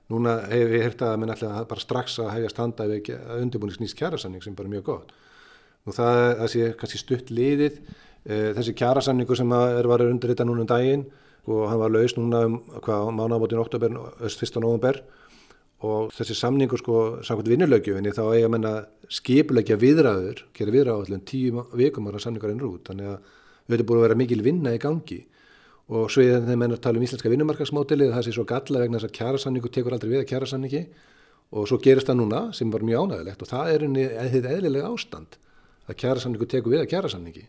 Núna 0.10 0.40
hefur 0.50 0.72
ég 0.74 0.86
hert 0.88 1.02
að 1.06 1.20
minn 1.22 1.30
alltaf 1.30 1.66
bara 1.70 1.84
strax 1.84 2.16
að 2.24 2.32
hefja 2.34 2.50
standa 2.50 2.86
við 2.90 3.12
undirbúinisnýst 3.36 3.98
kjærasamning 4.00 4.42
sem 4.42 4.56
bara 4.58 4.72
mjög 4.72 4.88
gott. 4.88 5.12
Nú 5.86 5.94
það, 5.94 6.22
það 6.40 6.50
sé 6.54 6.70
kannski 6.80 7.02
stutt 7.02 7.30
liðið, 7.30 7.78
e, 8.26 8.40
þessi 8.58 8.74
kjærasamningu 8.80 9.38
sem 9.38 9.54
er 9.54 9.90
varur 9.90 10.10
undir 10.10 10.34
þetta 10.34 10.48
núna 10.50 10.66
um 10.66 10.72
daginn 10.72 11.06
og 11.46 11.62
hann 11.70 11.82
var 11.84 11.94
laus 11.94 12.18
núna 12.18 12.42
um 12.48 12.58
hvað 12.82 13.12
mánabótin 13.20 13.62
oktober, 13.62 13.94
öst 14.26 14.42
1. 14.42 14.58
november 14.66 14.98
og 15.86 16.10
þessi 16.18 16.40
samningu 16.42 16.82
sko 16.82 17.04
samkvæmt 17.22 17.54
vinnulögjöfinni 17.54 18.16
þá 18.18 18.24
eiga 18.34 18.50
menna 18.50 18.74
skipulegja 19.14 19.78
viðræður, 19.80 20.42
gera 20.58 20.74
viðræður 20.74 21.06
allir 21.06 21.22
tíu 21.30 21.68
vikum 21.78 22.10
ára 22.10 22.20
samningar 22.26 22.56
ennur 22.56 22.74
út, 22.74 22.90
þannig 22.90 23.14
að 23.14 23.38
höfum 23.70 23.90
búin 23.90 24.02
að 24.02 24.08
vera 24.08 24.20
mikil 24.20 24.42
vinna 24.46 24.74
í 24.76 24.82
gangi 24.82 25.20
og 25.90 26.10
svo 26.14 26.22
er 26.22 26.44
þeim 26.46 26.66
enn 26.66 26.76
að 26.76 26.82
tala 26.84 27.00
um 27.00 27.06
íslenska 27.06 27.32
vinnumarkarsmódeli 27.32 28.10
það 28.12 28.26
sé 28.28 28.34
svo 28.36 28.46
galla 28.50 28.82
vegna 28.84 29.00
þess 29.00 29.10
að 29.10 29.16
kjærasamningu 29.18 29.72
tekur 29.74 29.96
aldrei 29.96 30.12
við 30.12 30.24
að 30.24 30.28
kjærasamningi 30.32 30.82
og 31.50 31.70
svo 31.70 31.80
gerist 31.82 32.10
það 32.10 32.20
núna 32.20 32.42
sem 32.54 32.74
var 32.74 32.86
mjög 32.86 33.08
ánægilegt 33.08 33.46
og 33.46 33.50
það 33.50 33.72
er 33.74 33.86
einni 33.88 34.04
eðlilega 34.38 34.92
ástand 34.94 35.40
að 35.90 35.98
kjærasamningu 36.04 36.50
tekur 36.50 36.76
við 36.76 36.84
að 36.84 36.92
kjærasamningi. 36.92 37.48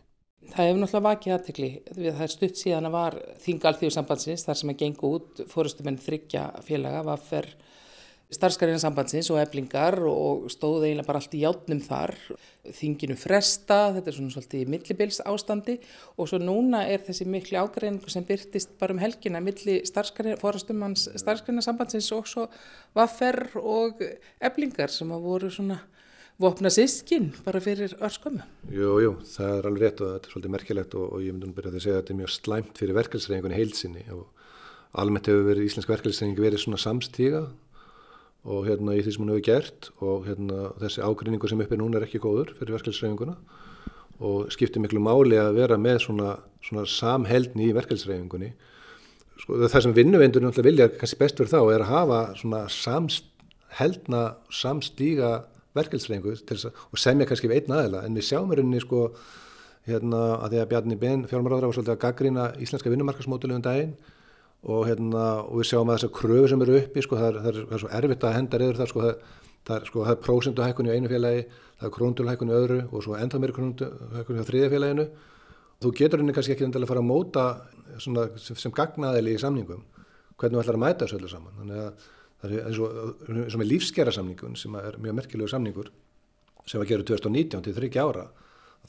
Það 0.51 0.67
hefur 0.67 0.79
náttúrulega 0.81 1.05
vakið 1.05 1.35
aðtekli 1.35 1.69
það 1.95 2.23
er 2.25 2.31
stutt 2.33 2.57
síðan 2.59 2.87
að 2.89 2.95
var 2.95 3.17
þingalþjóðu 3.45 3.93
sambandsins 3.95 4.45
þar 4.47 4.59
sem 4.59 4.71
að 4.73 4.79
gengu 4.81 5.11
út 5.19 5.43
fórustumenn 5.51 6.01
þryggja 6.01 6.47
félaga 6.65 7.03
var 7.05 7.21
fyrr 8.31 8.39
starfskarinasambandsins 8.39 9.27
og 9.33 9.41
eblingar 9.41 9.97
og 10.07 10.45
stóð 10.51 10.85
eiginlega 10.85 11.07
bara 11.07 11.19
allt 11.19 11.33
í 11.35 11.41
játnum 11.43 11.81
þar 11.83 12.13
þinginu 12.77 13.17
fresta, 13.19 13.91
þetta 13.91 14.07
er 14.07 14.15
svona 14.15 14.31
svolítið 14.31 14.61
í 14.61 14.69
millibils 14.71 15.19
ástandi 15.27 15.75
og 16.15 16.29
svo 16.29 16.39
núna 16.39 16.85
er 16.87 17.03
þessi 17.03 17.27
miklu 17.27 17.59
ágreiningu 17.59 18.09
sem 18.09 18.23
byrtist 18.23 18.77
bara 18.79 18.95
um 18.95 19.01
helgina 19.01 19.41
milli 19.43 19.81
fórastumans 20.39 21.09
starfskarinasambandsins 21.19 22.11
og 22.15 22.27
svo 22.27 22.45
vaffer 22.95 23.49
og 23.59 23.99
eblingar 24.39 24.89
sem 24.89 25.11
að 25.11 25.25
voru 25.25 25.49
svona 25.51 25.81
vopna 26.39 26.71
sískin 26.71 27.33
bara 27.43 27.59
fyrir 27.59 27.91
örskömmu. 27.99 28.45
Jú, 28.71 28.93
jú, 29.03 29.11
það 29.27 29.57
er 29.57 29.67
alveg 29.67 29.83
rétt 29.83 29.99
og 30.01 30.13
þetta 30.13 30.29
er 30.29 30.31
svolítið 30.31 30.53
merkilegt 30.55 30.95
og, 30.95 31.09
og 31.11 31.25
ég 31.25 31.35
myndi 31.35 31.51
að 31.51 31.57
byrja 31.59 31.73
að 31.73 31.83
segja 31.83 31.97
að 31.97 31.99
þetta 31.99 32.13
er 32.13 32.21
mjög 32.21 32.31
slæmt 32.37 32.79
fyrir 32.79 32.97
verkefælsreiningunni 32.97 33.59
heilsinni 33.59 34.05
og 34.15 34.23
almennt 35.03 35.27
hefur 35.27 35.45
verið 35.51 35.67
íslensk 35.67 35.91
verkefælsreining 35.91 36.39
verið 36.39 36.63
svona 36.63 36.79
samstíga 36.81 37.43
og 38.41 38.65
hérna 38.65 38.95
í 38.97 39.03
því 39.03 39.13
sem 39.13 39.23
hún 39.23 39.33
hefur 39.35 39.45
gert 39.45 39.91
og 40.01 40.25
hérna 40.25 40.71
þessi 40.81 41.03
ágrinningu 41.05 41.49
sem 41.49 41.61
uppi 41.61 41.77
núna 41.77 41.99
er 41.99 42.07
ekki 42.07 42.21
góður 42.23 42.55
fyrir 42.57 42.77
verkefælsreifinguna 42.77 43.35
og 44.21 44.49
skiptir 44.53 44.81
miklu 44.81 45.01
máli 45.01 45.37
að 45.41 45.59
vera 45.59 45.77
með 45.81 46.01
svona, 46.05 46.35
svona 46.65 46.87
samheldni 46.89 47.69
í 47.69 47.75
verkefælsreifingunni 47.77 48.51
sko, 49.41 49.61
það 49.67 49.85
sem 49.85 49.95
vinnuveindur 49.97 50.45
náttúrulega 50.45 50.69
vilja 50.69 50.89
kannski 50.97 51.21
best 51.21 51.41
fyrir 51.41 51.53
þá 51.53 51.61
er 51.61 51.85
að 51.85 51.91
hafa 51.91 52.21
svona 52.41 52.63
samheldna 52.73 54.23
samstíga 54.61 55.31
verkefælsreifingu 55.77 56.35
og 56.91 56.99
semja 56.99 57.27
kannski 57.29 57.49
við 57.49 57.61
einn 57.61 57.77
aðila. 57.77 58.05
En 58.05 58.17
við 58.17 58.27
sjáum 58.27 58.51
rauninni 58.51 58.81
sko 58.83 59.09
hérna 59.87 60.21
að 60.41 60.53
því 60.53 60.61
að 60.61 60.71
Bjarni 60.73 60.97
Ben 61.01 61.27
fjármáráðra 61.29 61.69
var 61.69 61.77
svolítið 61.77 61.95
að 61.95 62.01
gaggrina 62.03 62.47
íslenska 62.61 62.91
vinnumarkasmódulu 62.91 63.57
um 63.57 63.63
daginn 63.65 63.95
og, 64.61 64.85
hérna, 64.85 65.25
og 65.47 65.61
við 65.61 65.69
sjáum 65.71 65.89
að 65.89 65.99
þessar 65.99 66.13
kröfu 66.19 66.49
sem 66.51 66.63
eru 66.65 66.77
uppi 66.77 67.03
sko, 67.05 67.17
það, 67.17 67.27
er, 67.29 67.39
það, 67.41 67.51
er, 67.51 67.67
það 67.67 67.77
er 67.77 67.83
svo 67.83 67.91
erfitt 67.97 68.25
að 68.27 68.35
henda 68.37 68.61
reyður 68.61 68.79
þar 68.81 68.91
sko, 68.91 69.11
það 69.69 69.87
sko, 69.89 70.05
er 70.05 70.19
prósenduhækkun 70.27 70.89
í 70.89 70.95
einu 70.95 71.11
félagi 71.11 71.43
það 71.81 71.87
er 71.87 71.93
króndulhækkun 71.95 72.51
í 72.51 72.55
öðru 72.59 72.79
og 72.91 73.05
svo 73.05 73.17
enda 73.17 73.41
meiri 73.41 73.55
króndulhækkun 73.57 74.37
í 74.41 74.45
þriðja 74.45 74.71
félaginu. 74.75 75.07
Þú 75.81 75.91
getur 75.97 76.21
henni 76.21 76.35
kannski 76.35 76.53
ekki 76.53 76.67
endilega 76.67 76.85
að 76.85 76.91
fara 76.91 77.01
að 77.01 77.09
móta 77.09 77.45
svona, 77.97 78.27
sem 78.37 78.73
gagnaðili 78.77 79.33
í 79.33 79.41
samningum 79.41 79.81
hvernig 80.37 80.59
þú 80.59 80.61
ætlar 80.61 80.77
að 80.77 80.83
mæta 80.83 81.07
þessu 81.07 81.17
öllu 81.17 81.31
saman. 81.31 81.55
Þannig 81.57 81.81
að 81.81 82.05
það 82.41 82.53
er 82.53 82.67
eins 82.67 83.55
og 83.55 83.61
með 83.63 83.69
lífskjara 83.71 84.13
samningun 84.13 84.59
sem 84.61 84.77
er 84.77 84.99
mjög 85.01 85.17
merkilegu 85.17 85.49
samningur 85.49 85.89
sem 86.69 86.81
var 86.81 86.89
gerður 86.89 87.15
2019 87.15 87.65
til 87.65 87.75
30 87.77 88.05
ára 88.05 88.27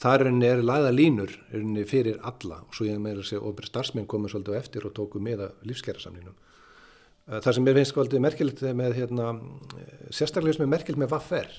Það 0.01 0.25
er, 0.25 0.61
laða 0.65 0.91
línur 0.91 1.33
er 1.53 1.85
fyrir 1.87 2.17
alla 2.25 2.63
og 2.65 2.73
svo 2.75 2.87
ég 2.87 2.97
meira 3.01 3.21
að 3.21 3.29
segja 3.29 3.43
ofri 3.45 3.69
starfsmenn 3.69 4.09
komur 4.09 4.31
svolítið 4.31 4.57
eftir 4.57 4.87
og 4.87 4.95
tóku 4.97 5.21
með 5.21 5.45
að 5.45 5.67
lífskerrasamlínum. 5.69 6.33
Eh, 7.29 7.39
það 7.39 7.55
sem 7.55 7.67
ég 7.69 7.77
finnst 7.77 7.95
svolítið 7.95 8.23
merkilegt 8.25 8.63
með, 8.75 8.95
hérna, 8.97 9.27
sérstaklega 10.09 10.57
sem 10.57 10.65
er 10.65 10.73
merkilt 10.73 10.99
með 10.99 11.13
Vaffer. 11.13 11.51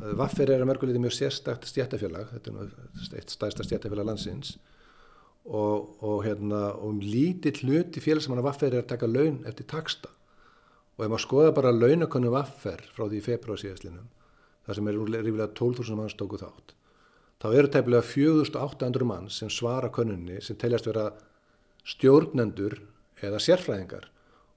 Eh, 0.00 0.12
Vaffer 0.20 0.52
er 0.54 0.62
að 0.62 0.70
merkulítið 0.70 1.04
mjög 1.04 1.16
sérstakt 1.18 1.66
stjættafélag, 1.68 2.30
þetta 2.36 2.54
er 2.62 3.18
eitt 3.18 3.34
stærsta 3.34 3.66
stjættafélag 3.66 4.08
landsins 4.08 4.56
og, 5.44 5.98
og, 6.00 6.22
hérna, 6.24 6.70
og 6.78 7.02
lítið 7.02 7.64
hluti 7.66 8.00
félagsmanna 8.00 8.44
Vaffer 8.46 8.72
er 8.72 8.84
að 8.84 8.92
taka 8.94 9.10
laun 9.10 9.42
eftir 9.50 9.66
taksta 9.66 10.12
og 10.96 11.04
ef 11.04 11.10
maður 11.10 11.24
skoða 11.24 11.54
bara 11.56 11.72
launakonu 11.74 12.30
Vaffer 12.30 12.84
frá 12.94 13.08
því 13.08 13.18
í 13.18 13.24
februar 13.26 13.58
síðastlinum, 13.58 14.06
það 14.62 14.78
sem 14.78 14.88
er 14.88 15.00
rífilega 15.00 15.50
12.000 15.58 15.98
manns 15.98 16.14
tóku 16.14 16.38
þátt 16.38 16.76
þá 17.42 17.48
eru 17.58 17.70
tefnilega 17.74 18.06
4800 18.06 19.08
mann 19.08 19.28
sem 19.34 19.50
svara 19.50 19.90
konunni 19.90 20.38
sem 20.44 20.58
teljast 20.58 20.86
vera 20.86 21.08
stjórnendur 21.82 22.78
eða 23.22 23.40
sérfræðingar 23.42 24.06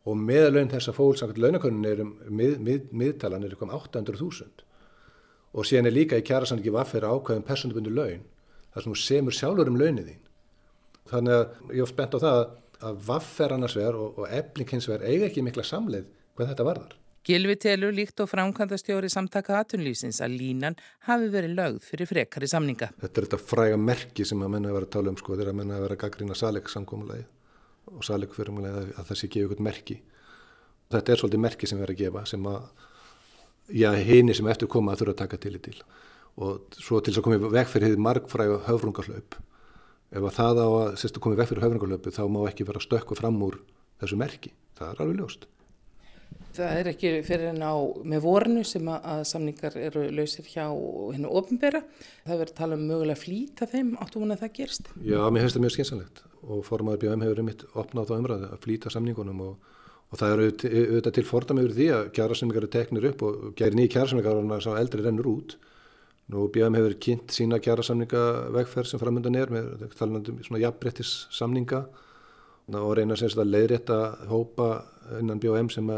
og 0.05 0.19
meðalögn 0.21 0.69
þess 0.69 0.91
að 0.91 0.97
fólksangat 0.99 1.39
launakonunni 1.41 1.89
er 1.89 2.03
um 2.03 2.11
mið, 2.29 2.59
mið, 2.61 2.91
miðtalan 2.93 3.47
er 3.47 3.55
um 3.57 3.73
800.000 3.73 4.65
og 5.55 5.65
síðan 5.65 5.89
er 5.89 5.95
líka 5.95 6.19
í 6.19 6.25
kjærasanningi 6.27 6.73
vaffir 6.75 7.07
ákvæðum 7.07 7.47
personabundu 7.47 7.93
laun 7.93 8.21
þar 8.75 8.85
sem 8.85 8.93
þú 8.93 8.99
semur 9.01 9.35
sjálfur 9.35 9.71
um 9.71 9.79
launin 9.79 10.05
þín. 10.05 10.21
Þannig 11.09 11.35
að 11.39 11.73
ég 11.77 11.81
hef 11.81 11.93
spennt 11.93 12.17
á 12.17 12.19
það 12.25 12.39
að 12.85 13.01
vaffir 13.07 13.55
annars 13.55 13.77
verð 13.79 14.03
og, 14.03 14.19
og 14.19 14.35
ebling 14.35 14.75
hins 14.75 14.89
verð 14.91 15.07
eiga 15.09 15.29
ekki 15.29 15.45
mikla 15.45 15.65
samleið 15.65 16.09
hvað 16.35 16.51
þetta 16.51 16.67
varðar. 16.67 16.95
Gilvi 17.25 17.55
telur 17.58 17.94
líkt 17.96 18.22
og 18.22 18.29
framkvæmdastjóri 18.29 19.10
samtaka 19.10 19.55
atunlýsins 19.63 20.20
að 20.22 20.36
línan 20.38 20.75
hafi 21.08 21.32
verið 21.34 21.55
lögð 21.58 21.79
fyrir 21.88 22.10
frekari 22.10 22.50
samninga. 22.51 22.91
Þetta 23.01 23.22
er 23.22 23.25
þetta 23.25 23.39
fræga 23.41 23.79
merki 23.82 24.25
sem 24.29 24.44
að 24.46 24.51
menna 24.53 24.70
að 24.70 24.77
vera 24.77 24.86
að 24.86 24.91
tala 24.94 25.10
um 25.10 25.17
sko, 25.17 25.34
þegar 25.34 25.50
að 25.50 25.58
menna 25.58 25.79
að 25.79 25.86
vera 25.88 25.98
að 25.98 26.03
gaggrina 26.03 26.38
saleg 26.38 26.70
samkómulegi 26.70 27.25
og 27.89 28.05
saleg 28.05 28.36
fyrirmulegi 28.36 28.77
að, 28.77 28.91
að 28.94 29.10
það 29.10 29.20
sé 29.22 29.29
gefa 29.34 29.50
ykkur 29.50 29.63
merki. 29.65 29.98
Þetta 30.94 31.15
er 31.15 31.24
svolítið 31.24 31.44
merki 31.48 31.72
sem 31.72 31.82
erum 31.82 31.96
að 31.96 32.03
gefa 32.03 32.24
sem 32.29 32.46
að, 32.51 32.70
já, 33.82 33.89
henni 34.12 34.38
sem 34.38 34.51
eftir 34.53 34.72
koma 34.75 34.98
þurfa 35.00 35.17
að 35.17 35.22
taka 35.24 35.41
til 35.41 35.55
í 35.58 35.63
til 35.65 35.75
og 36.36 36.77
svo 36.77 37.00
til 37.00 37.13
þess 37.13 37.24
að 37.24 37.27
komið 37.29 37.50
vekk 37.55 37.74
fyrir 37.74 37.98
margfræga 38.05 38.62
höfrungarlaup. 38.67 39.39
Ef 40.13 40.29
að 40.29 40.38
það 40.38 40.62
á 40.62 40.67
að 40.67 41.20
komið 41.25 41.41
vekk 41.41 41.53
fyrir 41.53 41.65
höfrungarlaupu 41.65 42.13
þá 42.13 42.24
má 42.29 42.41
ekki 42.51 42.67
vera 42.67 42.84
stökku 42.84 43.17
fram 43.17 43.41
úr 43.41 43.62
þessu 44.03 44.20
merki. 44.20 44.51
Það 44.75 44.91
er 44.91 45.05
alveg 45.05 45.22
ljóst. 45.24 45.48
Það 46.55 46.79
er 46.79 46.89
ekki 46.91 47.12
fyrir 47.27 47.50
en 47.51 47.63
á 47.63 47.75
með 48.07 48.24
vornu 48.24 48.63
sem 48.67 48.88
að 48.91 49.24
samningar 49.27 49.75
eru 49.79 50.05
lausir 50.15 50.47
hjá 50.47 50.65
hennu 50.67 51.31
ofinbera. 51.35 51.81
Það 52.24 52.39
verður 52.41 52.53
að 52.53 52.59
tala 52.59 52.77
um 52.79 52.85
mögulega 52.89 53.19
flýta 53.19 53.67
þeim 53.69 53.93
áttu 54.00 54.21
hún 54.21 54.35
að 54.35 54.45
það 54.45 54.53
gerst. 54.59 54.91
Já, 55.03 55.19
mér 55.27 55.45
finnst 55.45 55.57
það 55.57 55.65
mjög 55.65 55.75
skynsanlegt 55.75 56.24
og 56.45 56.63
formadur 56.67 57.01
BM 57.01 57.25
hefur 57.25 57.41
einmitt 57.41 57.65
opnað 57.74 58.13
á 58.13 58.17
umræðu 58.19 58.50
að 58.51 58.63
flýta 58.63 58.93
samningunum 58.93 59.43
og, 59.45 59.77
og 60.12 60.19
það 60.21 60.35
eru 60.35 60.50
auðvitað 60.51 61.15
til 61.17 61.25
fordami 61.27 61.65
yfir 61.65 61.77
því 61.79 61.88
að 61.97 62.09
kjærasemmingar 62.17 62.63
eru 62.63 62.74
teknir 62.75 63.07
upp 63.12 63.24
og 63.25 63.45
gerir 63.59 63.79
nýja 63.79 63.93
kjærasemmingar 63.95 64.35
og 64.38 64.43
þannig 64.45 64.69
að 64.71 64.81
eldri 64.83 65.05
rennur 65.05 65.31
út. 65.33 65.57
Nú 66.33 66.47
BM 66.50 66.77
hefur 66.79 66.97
kynnt 67.05 67.33
sína 67.33 67.59
kjærasamninga 67.62 68.21
vegferð 68.55 68.89
sem 68.89 69.01
framöndan 69.01 69.38
er 69.38 69.51
með 69.53 69.89
talandum 69.97 70.39
svona 70.45 70.63
jafnbrettis 70.63 71.25
samninga 71.35 71.83
og 72.74 72.93
reyna 72.97 73.13
að 73.13 73.43
leiðrétta 73.45 73.97
hópa 74.31 74.69
innan 75.19 75.41
BM 75.41 75.69
sem 75.69 75.91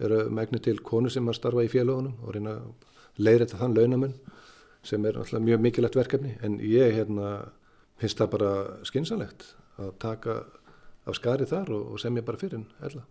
eru 0.00 0.20
megnu 0.32 0.60
til 0.62 0.78
konu 0.84 1.10
sem 1.12 1.28
að 1.28 1.38
starfa 1.38 1.64
í 1.66 1.72
félagunum 1.72 2.18
og 2.24 2.34
reyna 2.36 2.56
að 2.58 3.20
leiðrétta 3.20 3.60
þann 3.60 3.76
launamun 3.76 4.14
sem 4.86 5.04
er 5.06 5.18
alltaf 5.20 5.42
mjög 5.44 5.60
mikilvægt 5.64 5.98
verkefni 5.98 6.36
en 6.44 6.58
ég 6.64 6.94
hérna 6.96 7.32
finnst 8.00 8.20
það 8.20 8.32
bara 8.36 8.52
skynsalegt 8.88 9.44
að 9.80 9.90
taka 10.00 10.36
af 11.08 11.16
skari 11.18 11.48
þar 11.48 11.72
og, 11.74 11.94
og 11.94 12.00
semja 12.00 12.24
bara 12.24 12.40
fyrir 12.40 12.60
en. 12.60 13.02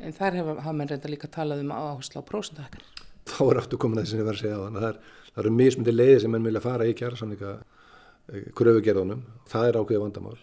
En 0.00 0.14
þar 0.14 0.40
hafa 0.42 0.74
menn 0.74 0.90
reynda 0.90 1.10
líka 1.10 1.30
talað 1.30 1.62
um 1.64 1.74
áherslu 1.74 2.22
á 2.22 2.28
prósundahækkan. 2.28 2.82
Þá 3.24 3.42
er 3.46 3.60
aftur 3.60 3.80
komin 3.80 4.00
að 4.00 4.04
það 4.04 4.10
sem 4.10 4.20
ég 4.20 4.26
var 4.28 4.38
að 4.38 4.42
segja 4.42 4.58
á 4.58 4.64
þann. 4.64 4.80
Það, 4.82 4.98
það 5.30 5.44
eru 5.44 5.54
mismundi 5.58 5.94
leiði 5.94 6.18
sem 6.24 6.34
menn 6.34 6.48
vilja 6.48 6.64
fara 6.64 6.88
í 6.88 6.96
kjærasamleika 6.98 7.52
eh, 7.54 8.50
kröfugerðunum 8.58 9.22
og 9.22 9.46
það 9.52 9.68
er 9.68 9.78
ákveðið 9.80 10.04
vandamál. 10.04 10.36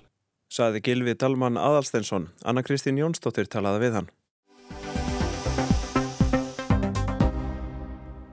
Saði 0.52 0.82
Gilvi 0.84 1.16
Dalman 1.16 1.60
Adalsteinsson. 1.60 2.32
Anna 2.44 2.64
Kristín 2.68 3.00
Jónsdóttir 3.00 3.48
talaði 3.52 3.86
við 3.86 4.00
hann. 4.00 4.10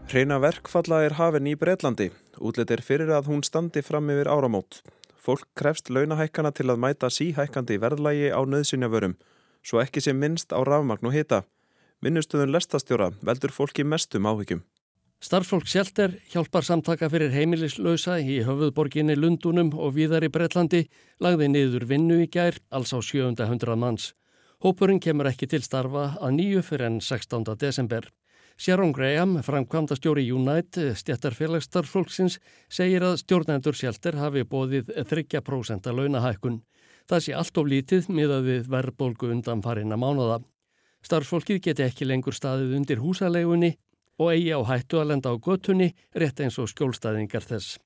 Hreina 0.08 0.38
verkfalla 0.40 1.02
er 1.04 1.18
hafinn 1.18 1.50
í 1.50 1.52
Breitlandi. 1.60 2.06
Útlet 2.40 2.70
er 2.72 2.80
fyrir 2.80 3.10
að 3.12 3.26
hún 3.28 3.42
standi 3.44 3.82
fram 3.84 4.06
yfir 4.08 4.30
áramót. 4.32 4.78
Fólk 5.20 5.44
krefst 5.52 5.90
launahækkana 5.92 6.48
til 6.56 6.70
að 6.72 6.78
mæta 6.80 7.10
síhækkandi 7.12 7.76
verðlægi 7.82 8.30
á 8.32 8.40
nöðsynjavörum, 8.40 9.18
svo 9.60 9.82
ekki 9.82 10.00
sem 10.00 10.16
minnst 10.16 10.54
á 10.56 10.64
rafmagn 10.64 11.10
og 11.10 11.12
hita. 11.12 11.42
Vinnustöðun 12.00 12.54
lestastjóra 12.54 13.10
veldur 13.20 13.52
fólki 13.52 13.84
mestum 13.84 14.24
áhyggjum. 14.30 14.62
Starfsfólk 15.20 15.68
Sjelter 15.68 16.14
hjálpar 16.32 16.64
samtaka 16.64 17.10
fyrir 17.12 17.34
heimilislausa 17.36 18.16
í 18.16 18.38
höfuðborginni 18.48 19.18
Lundunum 19.18 19.74
og 19.76 19.92
víðar 19.98 20.24
í 20.24 20.30
Breitlandi 20.32 20.86
lagði 21.20 21.50
niður 21.52 21.84
vinnu 21.90 22.22
í 22.24 22.30
gær, 22.32 22.56
alls 22.72 22.96
á 22.96 22.98
700 23.04 23.76
manns. 23.76 24.14
Hópurinn 24.64 25.04
kemur 25.04 25.28
ekki 25.28 25.50
til 25.52 25.60
starfa 25.60 26.14
að 26.16 26.38
nýju 26.38 26.64
fyrir 26.64 26.88
enn 26.88 27.02
16. 27.04 27.44
desember. 27.60 28.08
Sharon 28.58 28.92
Graham, 28.92 29.36
framkvæmda 29.42 29.94
stjóri 29.94 30.24
Unite, 30.34 30.90
stjættarfélagsstarfsfólksins, 30.98 32.40
segir 32.66 33.04
að 33.06 33.20
stjórnendur 33.20 33.76
Sjelter 33.78 34.18
hafi 34.18 34.42
bóðið 34.42 34.90
3% 35.06 35.86
launahækkun. 35.94 36.56
Það 37.06 37.22
sé 37.22 37.36
allt 37.38 37.60
of 37.62 37.68
lítið 37.70 38.08
miðað 38.10 38.48
við 38.48 38.72
verðbólgu 38.74 39.30
undan 39.30 39.62
farinna 39.62 39.94
mánuða. 39.94 40.40
Starfsfólkið 41.06 41.62
geti 41.68 41.86
ekki 41.86 42.10
lengur 42.10 42.34
staðið 42.34 42.74
undir 42.80 42.98
húsalegunni 42.98 43.76
og 44.18 44.34
eigi 44.34 44.50
á 44.50 44.60
hættu 44.66 44.98
að 44.98 45.12
lenda 45.12 45.30
á 45.30 45.38
göttunni 45.38 45.92
rétt 46.18 46.42
eins 46.42 46.58
og 46.58 46.66
skjólstaðingar 46.74 47.46
þess. 47.46 47.78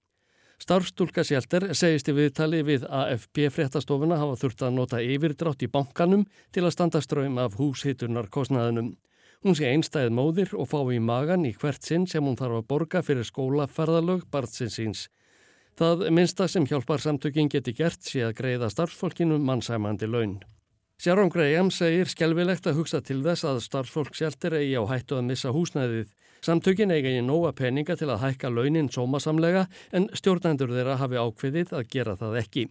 Starfstúlka 0.56 1.20
Sjelter 1.26 1.68
segist 1.76 2.08
í 2.08 2.16
viðtali 2.16 2.64
við 2.64 2.88
AFP 2.88 3.48
fréttastofuna 3.52 4.16
hafa 4.16 4.40
þurft 4.40 4.64
að 4.64 4.76
nota 4.80 5.04
yfirdrátt 5.04 5.66
í 5.66 5.68
bankanum 5.68 6.24
til 6.48 6.64
að 6.64 6.76
standa 6.78 7.04
ströym 7.04 7.36
af 7.42 7.60
húshittunar 7.60 8.32
kostnaðinum. 8.32 8.94
Hún 9.42 9.56
sé 9.58 9.66
einstæð 9.72 10.12
móðir 10.14 10.52
og 10.54 10.68
fá 10.70 10.78
í 10.94 11.00
magan 11.02 11.42
í 11.48 11.50
hvert 11.58 11.82
sinn 11.82 12.04
sem 12.06 12.22
hún 12.22 12.38
þarf 12.38 12.60
að 12.60 12.66
borga 12.70 13.00
fyrir 13.02 13.26
skólaferðalög 13.26 14.28
barnsins 14.30 14.76
síns. 14.78 15.00
Það 15.74 16.04
minsta 16.14 16.46
sem 16.46 16.66
hjálpar 16.68 17.02
samtökin 17.02 17.50
geti 17.50 17.72
gert 17.74 18.04
sé 18.06 18.22
að 18.22 18.36
greiða 18.38 18.68
starfsfólkinu 18.70 19.40
mannsæmandi 19.42 20.06
laun. 20.06 20.36
Sharon 21.02 21.32
Graham 21.34 21.72
segir 21.74 22.06
skjálfilegt 22.06 22.68
að 22.70 22.76
hugsa 22.78 23.00
til 23.02 23.18
þess 23.24 23.42
að 23.48 23.58
starfsfólk 23.64 24.14
sjálftir 24.14 24.54
eigi 24.60 24.76
á 24.78 24.86
hættu 24.86 25.18
að 25.18 25.26
missa 25.32 25.50
húsnæðið. 25.50 26.12
Samtökin 26.46 26.94
eigi 26.94 27.16
í 27.18 27.24
nóga 27.26 27.50
peninga 27.58 27.96
til 27.98 28.12
að 28.12 28.22
hækka 28.22 28.52
launin 28.52 28.92
sómasamlega 28.94 29.64
en 29.90 30.06
stjórnendur 30.14 30.70
þeirra 30.70 31.00
hafi 31.02 31.18
ákveðið 31.18 31.74
að 31.80 31.90
gera 31.90 32.14
það 32.20 32.38
ekki. 32.44 32.66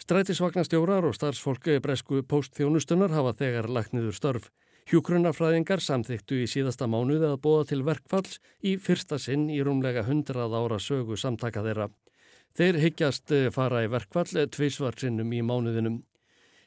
Strætisvagnastjórar 0.00 1.04
og 1.04 1.18
starfsfólk 1.20 1.68
bresku 1.84 2.24
postþjónustunar 2.24 3.12
hafa 3.12 3.36
þegar 3.36 3.68
lagt 3.68 3.92
niður 3.92 4.16
störf. 4.16 4.48
Hjúkrunafræðingar 4.90 5.82
samþyktu 5.82 6.40
í 6.42 6.48
síðasta 6.50 6.88
mánuði 6.90 7.28
að 7.30 7.40
bóða 7.44 7.68
til 7.70 7.82
verkfalls 7.86 8.40
í 8.66 8.76
fyrsta 8.82 9.18
sinn 9.22 9.48
í 9.52 9.60
rúmlega 9.62 10.02
hundrað 10.08 10.56
ára 10.58 10.78
sögu 10.82 11.16
samtaka 11.16 11.62
þeirra. 11.62 11.88
Þeir 12.58 12.80
hyggjast 12.82 13.32
fara 13.54 13.84
í 13.86 13.90
verkfall 13.92 14.48
tvísvarsinnum 14.52 15.30
í 15.32 15.40
mánuðinum. 15.46 16.02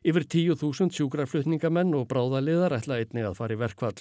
Yfir 0.05 0.25
10.000 0.29 0.93
sjúkraflutningamenn 0.93 1.93
og 1.97 2.07
bráðaliðar 2.09 2.77
ætla 2.77 2.99
einnig 3.01 3.25
að 3.25 3.37
fara 3.39 3.55
í 3.55 3.61
verkfall. 3.61 3.97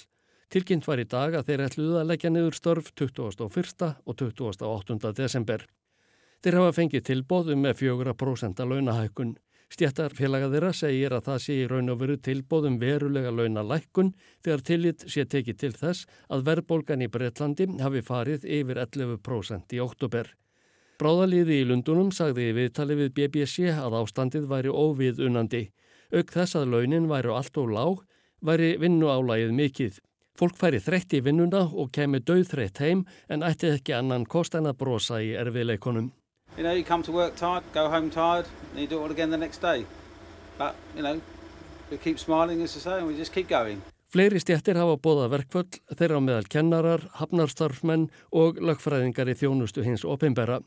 Tilkynnt 0.53 0.85
var 0.85 1.01
í 1.01 1.07
dag 1.09 1.33
að 1.33 1.47
þeir 1.49 1.63
ætluðu 1.65 1.95
að 1.99 2.11
leggja 2.11 2.29
niður 2.29 2.57
störf 2.57 2.91
21. 2.93 3.87
og 4.05 4.21
28. 4.21 5.13
desember. 5.17 5.65
Þeir 6.45 6.59
hafa 6.59 6.75
fengið 6.77 7.07
tilbóðum 7.09 7.65
með 7.65 7.79
4% 7.81 8.61
launahækkun. 8.69 9.31
Stjættarfélaga 9.75 10.47
þeirra 10.53 10.69
segir 10.71 11.11
að 11.11 11.25
það 11.25 11.39
sé 11.43 11.55
í 11.59 11.63
raun 11.67 11.91
og 11.91 11.97
veru 11.99 12.15
tilbóðum 12.23 12.77
verulega 12.79 13.33
launalækkun 13.35 14.13
þegar 14.45 14.63
tillit 14.69 15.03
sé 15.11 15.25
tekið 15.27 15.57
til 15.59 15.71
þess 15.75 16.05
að 16.31 16.45
verðbólgan 16.47 17.03
í 17.03 17.09
Breitlandi 17.11 17.67
hafi 17.81 18.03
farið 18.07 18.47
yfir 18.47 18.79
11% 18.85 19.75
í 19.75 19.83
oktober. 19.83 20.31
Bráðaliði 20.95 21.59
í 21.59 21.67
Lundunum 21.67 22.13
sagði 22.15 22.53
viðtali 22.55 22.95
við 23.01 23.13
BBC 23.19 23.67
að 23.75 23.99
ástandið 23.99 24.47
væri 24.47 24.71
óvið 24.71 25.19
unandi. 25.27 25.65
Auk 26.15 26.31
þess 26.31 26.55
að 26.55 26.71
launin 26.71 27.11
væru 27.11 27.35
allt 27.35 27.59
og 27.59 27.75
lág, 27.75 28.03
væri 28.39 28.77
vinnu 28.79 29.11
álægið 29.11 29.55
mikið. 29.59 30.03
Fólk 30.39 30.55
færi 30.55 30.79
þreytt 30.79 31.19
í 31.19 31.25
vinnuna 31.25 31.65
og 31.67 31.91
kemi 31.91 32.23
döðþreytt 32.23 32.79
heim 32.79 33.03
en 33.27 33.43
ætti 33.43 33.75
ekki 33.75 33.99
annan 33.99 34.23
kost 34.23 34.55
en 34.55 34.71
að 34.71 34.79
brosa 34.85 35.19
í 35.19 35.35
erfiðleikonum. 35.35 36.13
You 36.57 36.63
know, 36.63 36.71
you 36.71 36.83
come 36.83 37.03
to 37.03 37.11
work 37.11 37.35
tired, 37.35 37.63
go 37.73 37.89
home 37.89 38.09
tired, 38.09 38.45
and 38.71 38.79
you 38.79 38.87
do 38.87 38.99
it 38.99 39.01
all 39.01 39.11
again 39.11 39.29
the 39.29 39.37
next 39.37 39.61
day. 39.61 39.85
But, 40.57 40.75
you 40.95 41.03
know, 41.03 41.19
we 41.91 41.97
keep 41.97 42.17
smiling 42.19 42.61
as 42.61 42.77
I 42.77 42.79
say 42.79 42.97
and 42.99 43.07
we 43.07 43.17
just 43.17 43.33
keep 43.33 43.49
going. 43.49 43.81
Fleiri 44.13 44.39
stjættir 44.39 44.77
hafa 44.79 44.95
bóða 44.95 45.25
verkvöld, 45.27 45.81
þeirra 45.91 46.21
meðal 46.23 46.45
kennarar, 46.47 47.01
hafnarstarfmenn 47.19 48.05
og 48.31 48.61
lögfræðingar 48.63 49.27
í 49.27 49.35
þjónustu 49.35 49.83
hins 49.83 50.05
opimbera. 50.07 50.61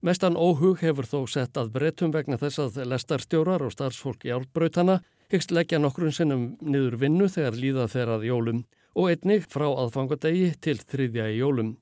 Mestan 0.00 0.38
óhug 0.40 0.80
hefur 0.80 1.04
þó 1.04 1.18
sett 1.28 1.60
að 1.60 1.74
breytum 1.74 2.14
vegna 2.14 2.38
þess 2.40 2.62
að 2.62 2.80
lestarstjórar 2.88 3.66
og 3.66 3.74
starfsfólk 3.74 4.24
í 4.24 4.32
álbrautana 4.32 5.02
hyggst 5.32 5.52
leggja 5.52 5.82
nokkrun 5.82 6.14
sinnum 6.16 6.46
niður 6.64 6.96
vinnu 7.02 7.28
þegar 7.28 7.60
líða 7.60 7.88
þeirrað 7.92 8.26
jólum 8.30 8.64
og 8.96 9.10
einnig 9.12 9.44
frá 9.52 9.66
aðfangadegi 9.68 10.54
til 10.64 10.78
þriðja 10.80 11.28
í 11.34 11.40
jólum. 11.42 11.76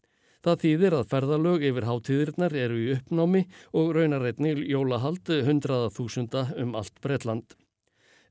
Það 0.44 0.58
þýðir 0.60 0.94
að 0.98 1.06
ferðalög 1.08 1.62
yfir 1.64 1.84
hátíðirnar 1.88 2.54
eru 2.60 2.74
í 2.76 2.88
uppnámi 2.98 3.40
og 3.80 3.94
raunar 3.96 4.26
einnig 4.28 4.58
jólahald 4.68 5.30
hundraða 5.46 5.86
þúsunda 5.94 6.42
um 6.60 6.74
allt 6.76 7.00
Breitland. 7.00 7.54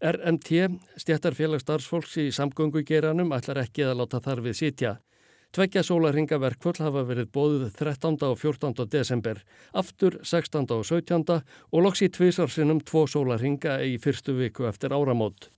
RMT, 0.04 0.68
stjættarfélagsstarfsfólks 1.02 2.20
í 2.22 2.28
samgöngugeranum, 2.36 3.34
ætlar 3.34 3.64
ekki 3.64 3.88
að 3.88 3.98
láta 4.04 4.22
þar 4.22 4.44
við 4.46 4.60
sitja. 4.60 4.94
Tveggja 5.54 5.82
sólarhinga 5.88 6.38
verkvöld 6.42 6.84
hafa 6.84 7.04
verið 7.08 7.32
bóðuð 7.34 7.66
13. 7.80 8.20
og 8.28 8.38
14. 8.42 8.86
desember, 8.94 9.42
aftur 9.74 10.20
16. 10.22 10.70
og 10.76 10.86
17. 10.86 11.42
og 11.72 11.86
loks 11.88 12.06
í 12.06 12.12
tvísarsinnum 12.14 12.84
tvo 12.86 13.08
sólarhinga 13.10 13.80
í 13.86 13.98
fyrstu 14.02 14.38
viku 14.38 14.70
eftir 14.70 14.94
áramót. 14.94 15.50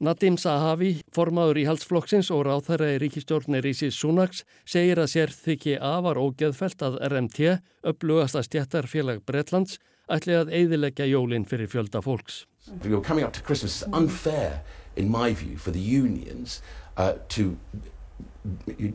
Nadim 0.00 0.38
Sahavi, 0.40 1.02
formaður 1.12 1.58
í 1.60 1.62
halsflokksins 1.68 2.30
og 2.32 2.46
ráþæra 2.46 2.86
í 2.94 3.00
ríkistjórnir 3.02 3.66
Ísis 3.68 3.98
Sunaks, 4.00 4.46
segir 4.64 4.96
að 5.02 5.10
sér 5.12 5.34
þykki 5.36 5.74
afar 5.76 6.16
ógeðfelt 6.16 6.80
að 6.86 6.96
RMT, 7.04 7.58
upplugasta 7.84 8.40
stjættarfélag 8.46 9.20
Bretlands, 9.28 9.76
ætli 10.08 10.38
að 10.38 10.54
eidilegja 10.56 11.04
jólinn 11.04 11.44
fyrir 11.44 11.68
fjölda 11.68 12.00
fólks. 12.00 12.46
You're 12.80 13.04
coming 13.04 13.26
up 13.26 13.34
to 13.36 13.44
Christmas, 13.44 13.82
it's 13.82 13.92
unfair 13.92 14.62
in 14.96 15.12
my 15.12 15.34
view 15.34 15.58
for 15.58 15.70
the 15.70 15.84
unions 15.84 16.62
uh, 16.96 17.20
to 17.36 17.58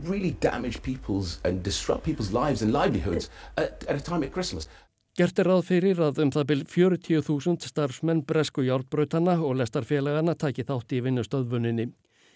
really 0.10 0.32
damage 0.42 0.82
people's 0.82 1.40
and 1.46 1.62
disrupt 1.62 2.04
people's 2.04 2.32
lives 2.32 2.64
and 2.64 2.74
livelihoods 2.74 3.30
at, 3.58 3.86
at 3.88 3.96
a 3.96 4.02
time 4.02 4.24
at 4.24 4.32
Christmas. 4.32 4.68
Gert 5.16 5.38
er 5.40 5.48
ráð 5.48 5.62
fyrir 5.70 6.00
að 6.04 6.18
um 6.26 6.32
það 6.36 6.48
byrj 6.50 6.64
40.000 6.74 7.70
starfsmenn 7.70 8.26
bresku 8.28 8.66
hjálpbrautana 8.66 9.38
og 9.40 9.54
lestarfélagana 9.62 10.34
taki 10.36 10.66
þátt 10.68 10.92
í 10.92 11.00
vinnustöðvuninni. 11.06 11.86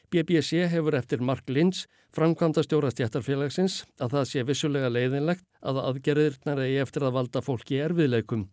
BBC 0.08 0.64
hefur 0.72 0.96
eftir 0.96 1.20
Mark 1.20 1.52
Lynch, 1.52 1.90
framkvæmda 2.16 2.64
stjóra 2.64 2.94
stjættarfélagsins, 2.94 3.82
að 4.00 4.16
það 4.16 4.30
sé 4.32 4.46
vissulega 4.48 4.94
leiðinlegt 4.96 5.44
að 5.60 5.82
aðgerðirnar 5.84 6.64
eigi 6.64 6.80
eftir 6.86 7.04
að 7.04 7.18
valda 7.20 7.44
fólki 7.44 7.84
erfiðleikum. 7.84 8.48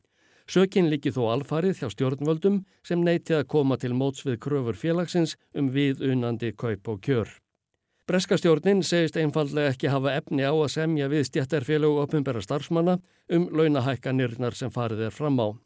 Sökin 0.50 0.90
líki 0.90 1.14
þó 1.14 1.22
alfarið 1.36 1.84
hjá 1.84 1.94
stjórnvöldum 1.94 2.64
sem 2.82 3.06
neyti 3.06 3.38
að 3.38 3.46
koma 3.54 3.78
til 3.78 3.94
móts 3.94 4.26
við 4.26 4.40
kröfur 4.42 4.74
félagsins 4.74 5.38
um 5.54 5.70
við 5.70 6.02
unandi 6.02 6.50
kaup 6.50 6.90
og 6.90 6.98
kjör. 7.06 7.30
Breskastjórnin 8.06 8.84
segist 8.86 9.16
einfallega 9.18 9.72
ekki 9.72 9.88
hafa 9.90 10.12
efni 10.14 10.44
á 10.46 10.54
að 10.54 10.68
semja 10.76 11.08
við 11.10 11.24
stjættarfélög 11.26 11.96
og 11.96 12.04
opnbæra 12.04 12.38
starfsmanna 12.44 13.00
um 13.34 13.48
launahækkanirnar 13.50 14.54
sem 14.54 14.70
farið 14.70 15.08
er 15.08 15.16
fram 15.16 15.40
á. 15.42 15.58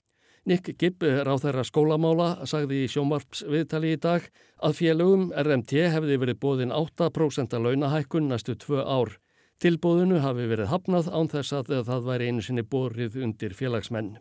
Nick 0.49 0.71
Gibb, 0.81 1.05
ráð 1.05 1.43
þeirra 1.43 1.67
skólamála, 1.69 2.29
sagði 2.49 2.87
í 2.87 2.89
sjómarps 2.89 3.45
viðtali 3.45 3.93
í 3.93 4.01
dag 4.01 4.25
að 4.57 4.79
félögum 4.79 5.29
RMT 5.37 5.85
hefði 5.93 6.17
verið 6.23 6.41
bóðin 6.41 6.73
8% 6.73 7.61
launahækkun 7.61 8.33
næstu 8.33 8.57
tvö 8.57 8.89
ár. 8.89 9.19
Tilbóðinu 9.61 10.25
hafi 10.25 10.49
verið 10.49 10.73
hafnað 10.73 11.13
án 11.13 11.29
þess 11.29 11.53
að 11.61 11.75
það 11.93 12.09
væri 12.09 12.33
einu 12.33 12.47
sinni 12.47 12.65
borrið 12.65 13.21
undir 13.21 13.53
félagsmenn. 13.53 14.15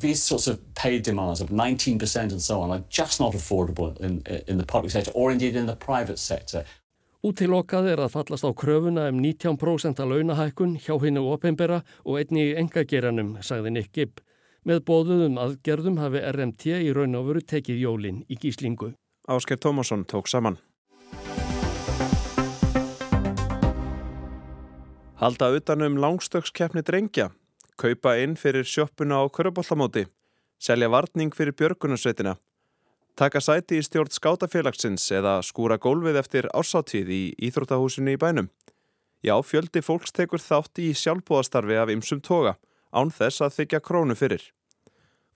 These 0.00 0.22
sorts 0.22 0.48
of 0.48 0.60
pay 0.74 1.00
demands 1.00 1.40
of 1.40 1.48
19% 1.48 2.32
and 2.32 2.42
so 2.42 2.60
on 2.60 2.70
are 2.70 2.84
just 2.90 3.20
not 3.20 3.32
affordable 3.32 3.96
in, 4.00 4.22
in 4.46 4.58
the 4.58 4.66
public 4.66 4.92
sector 4.92 5.12
or 5.14 5.32
indeed 5.32 5.56
in 5.56 5.64
the 5.64 5.76
private 5.76 6.18
sector. 6.18 6.64
Útilokað 7.24 7.86
er 7.88 8.00
að 8.04 8.10
fallast 8.12 8.44
á 8.44 8.52
kröfuna 8.52 9.06
um 9.08 9.22
19% 9.24 10.00
að 10.02 10.10
launahækkun 10.10 10.74
hjá 10.76 10.92
hinnu 11.00 11.22
opimbera 11.32 11.78
og 12.04 12.18
einni 12.20 12.50
í 12.50 12.56
engageranum, 12.60 13.38
sagði 13.40 13.70
Nick 13.72 13.94
Gibb. 13.96 14.20
Með 14.68 14.82
bóðuðum 14.84 15.38
aðgerðum 15.40 15.96
hafi 16.02 16.20
RMT 16.20 16.74
í 16.84 16.92
raun 16.92 17.16
og 17.16 17.30
veru 17.30 17.40
tekið 17.40 17.80
jólinn 17.80 18.18
í 18.28 18.36
gíslingu. 18.36 18.90
Ásker 19.24 19.56
Tómasson 19.56 20.04
tók 20.04 20.28
saman. 20.28 20.58
Halda 25.16 25.48
utanum 25.56 25.96
langstökskeppni 25.96 26.84
drengja 26.84 27.30
kaupa 27.80 28.18
inn 28.20 28.36
fyrir 28.36 28.68
sjöppuna 28.68 29.24
á 29.24 29.32
köruboltamóti, 29.32 30.04
selja 30.60 30.92
varning 30.92 31.32
fyrir 31.32 31.56
björgunusveitina, 31.56 32.36
taka 33.18 33.40
sæti 33.40 33.78
í 33.78 33.84
stjórn 33.86 34.10
skátafélagsins 34.10 35.06
eða 35.14 35.38
skúra 35.46 35.78
gólfið 35.78 36.18
eftir 36.18 36.48
ásáttíð 36.50 37.10
í 37.14 37.22
Íþróttahúsinu 37.48 38.14
í 38.14 38.20
bænum. 38.20 38.50
Já, 39.24 39.38
fjöldi 39.40 39.80
fólks 39.80 40.12
tekur 40.12 40.42
þátt 40.42 40.82
í 40.82 40.90
sjálfbúðastarfi 40.98 41.78
af 41.80 41.92
ymsum 41.94 42.20
toga, 42.20 42.56
án 42.92 43.14
þess 43.14 43.44
að 43.46 43.54
þykja 43.60 43.80
krónu 43.86 44.16
fyrir. 44.18 44.42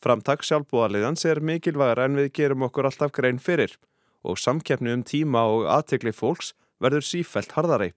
Framtak 0.03 0.45
sjálfbúðaliðans 0.47 1.25
er 1.27 1.41
mikilvægar 1.41 2.05
en 2.05 2.19
við 2.19 2.33
gerum 2.39 2.67
okkur 2.67 2.91
alltaf 2.91 3.15
grein 3.15 3.41
fyrir 3.43 3.79
og 4.27 4.39
samkeppni 4.39 4.93
um 4.93 5.05
tíma 5.07 5.45
og 5.49 5.67
aðtekli 5.71 6.13
fólks 6.13 6.53
verður 6.83 7.07
sífælt 7.07 7.55
harðarei. 7.57 7.93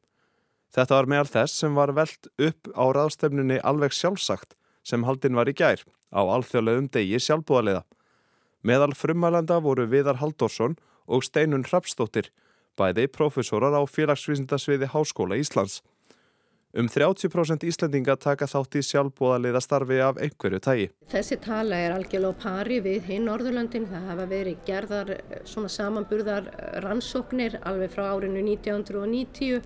Þetta 0.71 0.97
var 0.97 1.09
meðal 1.11 1.29
þess 1.29 1.61
sem 1.61 1.75
var 1.75 1.91
veld 1.97 2.29
upp 2.39 2.69
á 2.77 2.85
ráðstefnunni 2.95 3.59
alveg 3.59 3.93
sjálfsagt 3.97 4.55
sem 4.87 5.03
haldinn 5.03 5.35
var 5.37 5.49
í 5.49 5.57
gær 5.57 5.83
á 6.13 6.21
alþjóðlegum 6.21 6.87
degi 6.93 7.19
sjálfbúðaliða. 7.19 7.83
Meðal 8.61 8.93
frumælanda 8.93 9.55
voru 9.57 9.87
Viðar 9.89 10.19
Haldorsson 10.21 10.75
og 11.09 11.23
Steinun 11.25 11.63
Hrapsdóttir, 11.65 12.27
bæði 12.77 13.07
profesorar 13.09 13.73
á 13.73 13.81
félagsvísindasviði 13.89 14.91
Háskóla 14.93 15.39
Íslands. 15.41 15.79
Um 16.77 16.87
30% 16.87 17.65
Íslendinga 17.67 18.15
taka 18.21 18.45
þátt 18.47 18.77
í 18.79 18.83
sjálfbúðaliða 18.85 19.59
starfi 19.65 19.97
af 20.05 20.21
einhverju 20.21 20.59
tægi. 20.63 20.85
Þessi 21.11 21.39
tala 21.43 21.79
er 21.83 21.95
algjörlega 21.97 22.37
pari 22.39 22.77
við 22.85 23.09
hinn 23.09 23.25
Norðurlöndin. 23.27 23.89
Það 23.89 24.07
hafa 24.07 24.27
verið 24.29 24.61
gerðar 24.69 25.11
svona 25.43 25.71
samanburðar 25.73 26.47
rannsóknir 26.85 27.57
alveg 27.65 27.91
frá 27.91 28.05
árinu 28.13 28.45
1990 28.45 29.59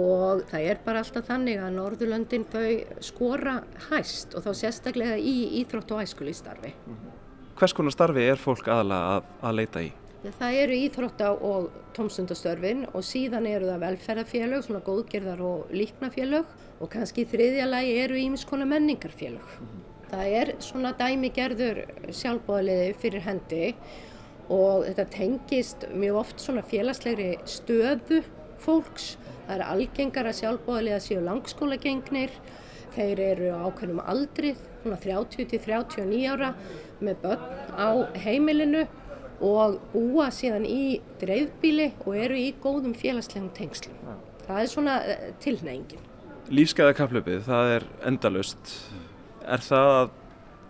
og 0.00 0.46
það 0.48 0.68
er 0.70 0.80
bara 0.86 1.02
alltaf 1.02 1.26
þannig 1.28 1.60
að 1.60 1.76
Norðurlöndin 1.76 2.46
þau 2.54 3.02
skora 3.04 3.58
hæst 3.90 4.38
og 4.38 4.46
þá 4.46 4.52
sérstaklega 4.62 5.18
í 5.18 5.36
íþrótt 5.60 5.92
og 5.98 6.06
æskulístarfi. 6.06 6.72
Hvers 7.60 7.74
konar 7.76 7.92
starfi 7.92 8.22
er 8.24 8.40
fólk 8.40 8.68
aðalega 8.72 9.16
að, 9.18 9.26
að 9.44 9.56
leita 9.58 9.82
í? 9.84 9.88
Það 10.24 10.58
eru 10.62 10.76
íþrótta 10.86 11.30
og 11.44 11.66
tómstundastörfin 11.96 12.86
og 12.88 13.04
síðan 13.04 13.48
eru 13.50 13.68
það 13.68 13.82
velferðarfélög, 13.84 14.64
svona 14.64 14.80
góðgerðar 14.86 15.42
og 15.44 15.74
líknafélög 15.76 16.54
og 16.80 16.92
kannski 16.92 17.26
þriðja 17.28 17.68
lagi 17.68 17.94
eru 18.00 18.16
ímiskona 18.20 18.68
menningarfélög. 18.68 19.54
Það 20.10 20.34
er 20.40 20.54
svona 20.64 20.94
dæmigerður 20.96 21.82
sjálfbóðaliði 22.16 22.94
fyrir 23.04 23.26
hendi 23.28 23.64
og 24.48 24.88
þetta 24.88 25.08
tengist 25.12 25.84
mjög 25.92 26.22
oft 26.24 26.40
svona 26.40 26.64
félagslegri 26.72 27.34
stöðu 27.44 28.24
fólks 28.60 29.14
Það 29.50 29.56
er 29.58 29.62
algengar 29.66 30.26
að 30.30 30.36
sjálfbóðaliða 30.38 30.98
séu 31.02 31.20
langskólagengnir, 31.26 32.34
þeir 32.94 33.22
eru 33.24 33.48
ákveðnum 33.64 34.02
aldrið, 34.12 34.60
30-39 34.84 36.20
ára 36.30 36.52
með 37.04 37.22
börn 37.24 37.44
á 37.76 37.88
heimilinu 38.24 38.86
og 39.40 39.78
búa 39.94 40.28
síðan 40.34 40.66
í 40.68 41.00
dreifbíli 41.20 41.90
og 42.04 42.16
eru 42.16 42.36
í 42.36 42.50
góðum 42.60 42.94
félagslegum 42.96 43.50
tengslum. 43.56 43.96
Það 44.44 44.62
er 44.62 44.70
svona 44.72 44.96
eh, 45.08 45.26
tilneyingin. 45.40 46.06
Lífskeiða 46.50 46.96
kaplöpið, 46.98 47.44
það 47.46 47.74
er 47.76 47.86
endalust. 48.10 48.74
Er 49.46 49.62
það 49.64 49.92
að 49.96 50.10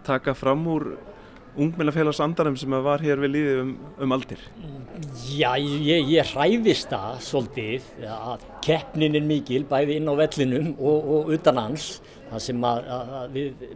taka 0.06 0.34
fram 0.36 0.66
úr 0.70 0.92
ungmennafélags 1.56 2.20
andarum 2.22 2.56
sem 2.58 2.74
var 2.84 3.02
hér 3.02 3.20
við 3.24 3.32
líðið 3.34 3.60
um, 3.62 3.72
um 4.04 4.14
aldir? 4.16 4.42
Já, 5.26 5.54
ég, 5.58 6.08
ég 6.12 6.32
hræðist 6.34 6.92
það 6.92 7.20
svolítið 7.26 7.88
að 8.06 8.46
keppnin 8.64 9.18
er 9.18 9.26
mikil 9.26 9.64
bæði 9.70 9.98
inn 9.98 10.10
á 10.10 10.14
vellinum 10.20 10.72
og, 10.78 11.10
og 11.16 11.34
utan 11.36 11.62
hans 11.64 11.90
það 12.30 12.44
sem 12.46 12.66
að, 12.70 12.90
að 12.94 13.36
við 13.36 13.66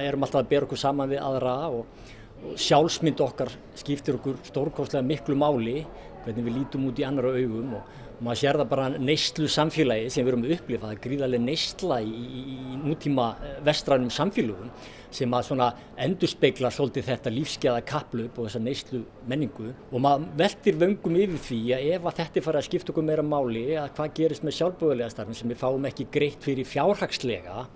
erum 0.00 0.26
alltaf 0.26 0.42
að 0.42 0.52
bera 0.52 0.68
okkur 0.68 0.82
saman 0.82 1.12
við 1.12 1.22
aðra 1.22 1.56
og, 1.70 2.04
og 2.40 2.60
sjálfsmynd 2.66 3.24
okkar 3.24 3.54
skiptir 3.78 4.18
okkur 4.18 4.40
stórkostlega 4.50 5.06
miklu 5.06 5.38
máli 5.38 5.82
hvernig 6.24 6.46
við 6.46 6.56
lítum 6.58 6.90
út 6.90 7.00
í 7.00 7.06
annara 7.06 7.34
augum 7.38 7.78
og 7.78 7.98
og 8.20 8.26
maður 8.26 8.40
sér 8.42 8.58
það 8.60 8.68
bara 8.68 8.86
neyslu 9.00 9.46
samfélagi 9.48 10.10
sem 10.12 10.26
við 10.26 10.34
erum 10.34 10.42
að 10.44 10.50
upplifa, 10.58 10.82
það 10.82 10.90
er 10.92 10.98
gríðarlega 11.06 11.44
neysla 11.46 12.00
í, 12.04 12.10
í, 12.36 12.56
nútíma 12.84 13.28
eh, 13.40 13.54
vestrænum 13.64 14.10
samfélögum 14.12 14.74
sem 15.14 15.34
að 15.34 15.46
svona 15.48 15.68
endurspegla 16.00 16.70
svolítið 16.74 17.08
þetta 17.10 17.32
lífskeiða 17.34 17.82
kaplup 17.88 18.38
og 18.38 18.48
þessa 18.48 18.62
neyslu 18.62 19.02
menningu. 19.30 19.72
Og 19.90 20.04
maður 20.04 20.28
veldir 20.40 20.80
vöngum 20.80 21.18
yfir 21.24 21.44
því 21.48 21.60
að 21.76 21.90
ef 21.96 22.08
að 22.08 22.18
þetta 22.20 22.40
er 22.40 22.46
farið 22.46 22.62
að 22.62 22.68
skipta 22.68 22.94
okkur 22.94 23.08
meira 23.10 23.26
máli 23.26 23.66
að 23.74 23.92
hvað 23.98 24.14
gerist 24.20 24.46
með 24.46 24.58
sjálfbúðulega 24.60 25.14
starfin 25.14 25.40
sem 25.40 25.52
við 25.52 25.62
fáum 25.64 25.90
ekki 25.90 26.08
greitt 26.14 26.46
fyrir 26.46 26.68
fjárhagslega 26.68 27.66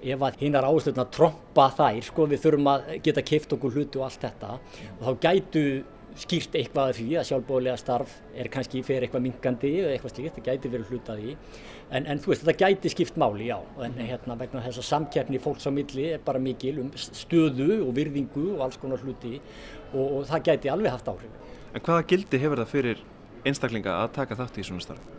ef 0.00 0.22
að 0.24 0.36
hinnar 0.40 0.66
áslutna 0.68 1.06
tromba 1.12 1.68
þær, 1.76 2.02
sko 2.04 2.26
við 2.28 2.44
þurfum 2.44 2.68
að 2.72 2.92
geta 3.04 3.24
keift 3.26 3.52
okkur 3.56 3.74
hluti 3.76 4.00
og 4.00 4.06
allt 4.08 4.22
þetta 4.24 4.52
og 4.56 5.02
þá 5.04 5.26
gætu 5.26 5.64
skýrt 6.20 6.56
eitthvað 6.58 6.90
af 6.90 6.96
því 6.98 7.08
að 7.18 7.26
sjálfbóðlega 7.28 7.80
starf 7.80 8.14
er 8.34 8.48
kannski 8.52 8.82
fyrir 8.86 9.06
eitthvað 9.06 9.24
mingandi 9.28 9.70
eða 9.82 9.92
eitthvað 9.94 10.14
slíkt, 10.14 10.38
það 10.38 10.48
gæti 10.48 10.72
verið 10.72 10.90
hlutað 10.90 11.22
í 11.22 11.34
en, 11.90 12.06
en 12.06 12.20
þú 12.22 12.32
veist, 12.32 12.44
þetta 12.46 12.66
gæti 12.70 12.92
skipt 12.92 13.20
máli, 13.20 13.50
já. 13.50 13.58
En 13.84 13.96
hérna 13.98 14.36
vegna 14.38 14.62
þess 14.64 14.82
að 14.82 14.88
samkjærni 14.88 15.40
fólks 15.42 15.66
á 15.66 15.70
milli 15.74 16.10
er 16.14 16.24
bara 16.24 16.42
mikil 16.42 16.76
um 16.84 16.90
stöðu 16.94 17.80
og 17.86 17.94
virðingu 17.96 18.46
og 18.56 18.66
alls 18.66 18.78
konar 18.80 19.02
hluti 19.04 19.38
og, 19.92 20.04
og 20.04 20.28
það 20.30 20.44
gæti 20.50 20.72
alveg 20.72 20.94
haft 20.94 21.10
áhrif. 21.10 21.40
En 21.74 21.82
hvaða 21.86 22.06
gildi 22.10 22.42
hefur 22.42 22.62
það 22.62 22.74
fyrir 22.74 23.02
einstaklinga 23.46 23.96
að 24.02 24.12
taka 24.20 24.38
þátt 24.38 24.60
í 24.60 24.66
svona 24.66 24.84
starf? 24.84 25.16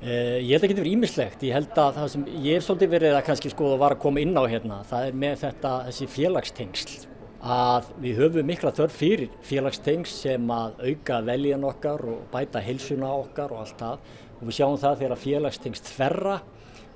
Uh, 0.00 0.40
ég 0.40 0.54
held 0.54 0.62
að 0.62 0.62
það 0.62 0.70
getur 0.70 0.84
verið 0.86 0.94
ímislegt, 0.96 1.42
ég 1.44 1.56
held 1.58 1.78
að 1.82 1.96
það 1.98 2.06
sem 2.14 2.22
ég 2.40 2.54
hef 2.56 2.64
svolítið 2.64 2.92
verið 2.94 3.16
að 3.18 3.24
kannski 3.26 3.50
skoða 3.52 3.74
að 3.76 3.82
vara 3.82 3.96
að 3.98 4.04
koma 4.06 4.22
inn 4.22 4.32
á 4.32 4.44
hérna, 4.48 4.78
það 4.88 5.08
er 5.10 5.18
með 5.24 5.34
þetta 5.42 5.72
þessi 5.90 6.08
félagstengsl. 6.14 6.94
Að 7.40 7.90
við 8.00 8.18
höfum 8.20 8.48
mikla 8.48 8.72
þörf 8.76 8.96
fyrir 8.96 9.36
félagstengs 9.44 10.14
sem 10.24 10.50
að 10.52 10.80
auka 10.86 11.20
veljan 11.24 11.68
okkar 11.68 12.04
og 12.14 12.24
bæta 12.32 12.64
heilsuna 12.64 13.12
okkar 13.16 13.52
og 13.52 13.62
allt 13.62 13.80
það 13.80 14.16
og 14.40 14.48
við 14.48 14.56
sjáum 14.56 14.80
það 14.80 14.98
þegar 15.02 15.20
félagstengs 15.20 15.84
þverra 15.84 16.40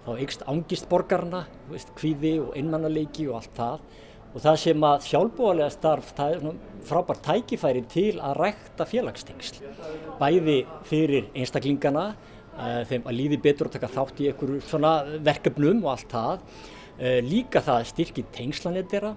þá 0.05 0.11
ykst 0.21 0.45
ángist 0.51 0.89
borgarna, 0.91 1.45
kvíði 1.97 2.35
og 2.43 2.53
einmannaleiki 2.59 3.29
og 3.31 3.41
allt 3.41 3.57
það. 3.57 3.85
Og 4.35 4.43
það 4.43 4.57
sem 4.65 4.85
að 4.89 5.05
sjálfbúarlega 5.07 5.73
starf, 5.73 6.09
það 6.17 6.33
er 6.35 6.57
frábært 6.89 7.23
tækifæri 7.25 7.85
til 7.93 8.09
að 8.19 8.39
rækta 8.41 8.87
félagstengsl. 8.91 9.61
Bæði 10.19 10.57
fyrir 10.89 11.29
einstaklingana 11.33 12.09
eh, 12.11 12.81
þeim 12.91 13.07
að 13.07 13.19
líði 13.21 13.39
betur 13.45 13.71
að 13.71 13.77
taka 13.77 13.93
þátt 13.95 14.25
í 14.25 14.31
einhverju 14.33 15.21
verkefnum 15.29 15.85
og 15.85 15.93
allt 15.95 16.11
það. 16.17 16.43
Eh, 16.99 17.21
líka 17.25 17.63
það 17.65 17.87
styrkir 17.93 18.29
tengslanetera 18.35 19.15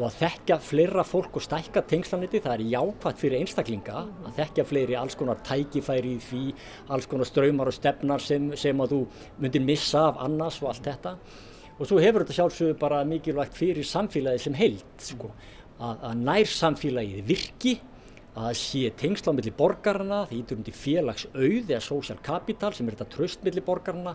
og 0.00 0.06
að 0.08 0.16
þekkja 0.22 0.56
fleira 0.64 1.02
fólk 1.04 1.34
og 1.36 1.44
stækka 1.44 1.82
tengslaniti 1.88 2.40
það 2.40 2.54
er 2.54 2.62
jákvæmt 2.72 3.20
fyrir 3.20 3.42
einstaklinga 3.42 3.98
að 4.00 4.38
þekkja 4.38 4.64
fleiri 4.70 4.96
alls 4.96 5.16
konar 5.20 5.42
tækifæri 5.44 6.14
í 6.16 6.22
því, 6.24 6.44
alls 6.94 7.08
konar 7.10 7.28
ströymar 7.28 7.68
og 7.68 7.76
stefnar 7.76 8.24
sem, 8.24 8.48
sem 8.56 8.80
að 8.80 8.94
þú 8.94 9.00
myndir 9.44 9.64
missa 9.66 10.06
af 10.08 10.22
annars 10.24 10.62
og 10.62 10.70
allt 10.72 10.88
þetta. 10.88 11.14
Og 11.76 11.88
svo 11.88 12.00
hefur 12.00 12.24
þetta 12.24 12.38
sjálfsögur 12.38 12.80
bara 12.80 13.02
mikilvægt 13.08 13.56
fyrir 13.56 13.84
samfélagi 13.88 14.46
sem 14.46 14.56
heilt 14.56 15.04
sko. 15.04 15.32
að, 15.80 16.02
að 16.08 16.24
nær 16.24 16.50
samfélagið 16.52 17.28
virki 17.28 17.76
að 18.40 18.50
sé 18.56 18.90
tengsla 18.96 19.32
á 19.32 19.36
milli 19.36 19.52
borgarna, 19.52 20.22
því 20.28 20.40
ítur 20.40 20.60
um 20.60 20.64
til 20.64 20.76
félagsauð 20.76 21.70
eða 21.72 21.80
social 21.84 22.18
capital 22.24 22.72
sem 22.76 22.88
er 22.88 22.96
þetta 22.96 23.16
tröst 23.16 23.44
milli 23.44 23.64
borgarna 23.64 24.14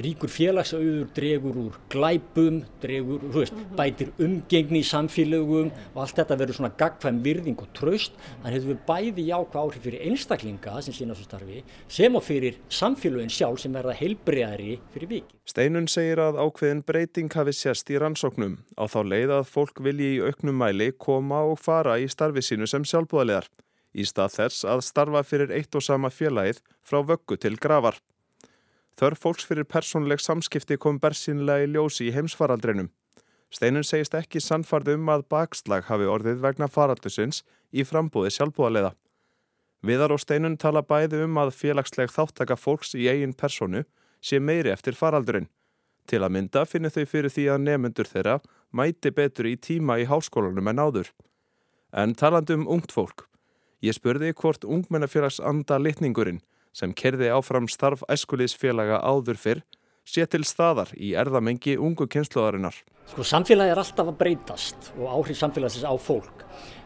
ríkur 0.00 0.30
félagsauður 0.32 1.06
dregur 1.14 1.58
úr 1.64 1.78
glæpum, 1.92 2.62
dregur, 2.82 3.22
þú 3.30 3.42
veist, 3.42 3.58
bætir 3.78 4.12
umgengni 4.22 4.82
í 4.82 4.88
samfélögum 4.88 5.70
og 5.94 6.00
allt 6.02 6.20
þetta 6.20 6.38
verður 6.40 6.58
svona 6.58 6.72
gagfæm 6.80 7.20
virðing 7.24 7.60
og 7.62 7.70
tröst 7.76 8.16
þannig 8.42 8.56
hefur 8.56 8.72
við 8.72 8.80
bæði 8.88 9.26
jákvæð 9.30 9.60
áhrif 9.62 9.86
fyrir 9.86 10.06
einstaklinga 10.08 10.76
sem 10.84 10.96
sína 10.96 11.16
svo 11.18 11.26
starfi 11.28 11.62
sem 11.98 12.18
og 12.18 12.24
fyrir 12.26 12.58
samfélögin 12.68 13.32
sjálf 13.32 13.62
sem 13.62 13.74
verða 13.74 13.96
heilbreyðari 13.98 14.78
fyrir 14.94 15.12
viki. 15.14 15.38
Steinun 15.48 15.90
segir 15.90 16.22
að 16.24 16.40
ákveðin 16.40 16.84
breyting 16.86 17.34
hafi 17.36 17.54
sérst 17.54 17.92
í 17.92 18.00
rannsóknum 18.00 18.58
á 18.80 18.84
þá 18.90 19.00
leið 19.12 19.36
að 19.40 19.52
fólk 19.52 19.84
vilji 19.84 20.16
í 20.16 20.24
auknum 20.24 20.58
mæli 20.58 20.90
koma 20.96 21.44
og 21.50 21.60
fara 21.60 22.00
í 22.00 22.08
starfi 22.10 22.42
sínu 22.44 22.68
sem 22.70 22.86
sjálfbúðalegar 22.88 23.50
í 23.94 24.06
stað 24.08 24.38
þess 24.38 24.66
að 24.68 24.82
starfa 24.88 25.22
fyrir 25.26 25.54
eitt 25.54 25.76
og 25.78 25.84
sama 25.86 26.10
félagið 26.10 26.60
frá 26.82 27.00
vöggu 27.06 27.38
til 27.40 27.56
gravar. 27.60 28.00
Þörf 28.94 29.24
fólks 29.24 29.46
fyrir 29.48 29.66
persónleg 29.66 30.20
samskipti 30.22 30.76
kom 30.78 31.00
bersinlega 31.02 31.66
í 31.66 31.72
ljósi 31.74 32.08
í 32.08 32.12
heimsfaraldrinum. 32.14 32.92
Steinun 33.54 33.86
segist 33.86 34.14
ekki 34.18 34.42
sannfarð 34.42 34.94
um 34.94 35.10
að 35.10 35.26
bakslag 35.30 35.88
hafi 35.88 36.06
orðið 36.10 36.40
vegna 36.42 36.68
faraldusins 36.70 37.42
í 37.70 37.84
frambúði 37.86 38.32
sjálfbúðaleiða. 38.34 38.94
Viðar 39.84 40.14
og 40.14 40.22
Steinun 40.22 40.56
tala 40.56 40.82
bæði 40.86 41.24
um 41.26 41.36
að 41.42 41.52
félagsleg 41.58 42.10
þáttaka 42.14 42.56
fólks 42.56 42.94
í 42.94 43.08
eigin 43.10 43.34
personu 43.34 43.84
sé 44.22 44.40
meiri 44.40 44.72
eftir 44.72 44.96
faraldurinn. 44.98 45.50
Til 46.08 46.22
að 46.22 46.34
mynda 46.36 46.64
finnir 46.68 46.94
þau 46.94 47.04
fyrir 47.10 47.32
því 47.34 47.44
að 47.52 47.62
nefnendur 47.66 48.08
þeirra 48.08 48.38
mæti 48.72 49.12
betur 49.14 49.50
í 49.50 49.56
tíma 49.56 49.98
í 50.00 50.08
háskólanum 50.08 50.70
en 50.70 50.82
áður. 50.82 51.12
En 51.92 52.14
talandi 52.14 52.56
um 52.56 52.66
ungt 52.70 52.94
fólk. 52.94 53.26
Ég 53.84 53.96
spurði 53.98 54.32
hvort 54.32 54.64
ungmennafélags 54.64 55.40
anda 55.44 55.78
litningurinn 55.78 56.42
sem 56.74 56.92
kerði 56.96 57.30
áfram 57.32 57.68
starf 57.70 58.02
æskulísfélaga 58.10 59.00
áður 59.00 59.38
fyrr 59.40 59.64
sé 60.04 60.26
til 60.28 60.44
staðar 60.44 60.90
í 61.00 61.14
erðamengi 61.16 61.78
ungu 61.80 62.06
kynsluðarinnar. 62.10 62.76
Sko 63.08 63.24
samfélagi 63.24 63.72
er 63.72 63.80
alltaf 63.80 64.10
að 64.10 64.18
breytast 64.20 64.90
og 64.98 65.08
áhrif 65.08 65.38
samfélagsins 65.40 65.86
á 65.88 65.94
fólk. 66.00 66.44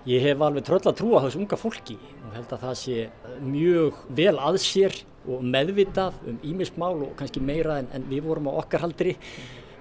Ég 0.08 0.22
hef 0.24 0.42
alveg 0.42 0.66
tröll 0.66 0.82
að 0.84 0.98
trúa 1.00 1.22
þessu 1.24 1.42
unga 1.42 1.58
fólki 1.58 1.98
og 1.98 2.34
held 2.36 2.52
að 2.54 2.64
það 2.66 2.76
sé 2.82 2.98
mjög 3.44 4.02
vel 4.18 4.34
að 4.38 4.60
sér 4.62 4.98
og 5.28 5.42
meðvitað 5.44 6.20
um 6.30 6.38
ímismál 6.46 6.94
og 6.94 7.16
kannski 7.18 7.42
meira 7.44 7.80
en, 7.82 7.90
en 7.94 8.06
við 8.08 8.24
vorum 8.28 8.48
á 8.50 8.58
okkar 8.62 8.86
haldri 8.86 9.16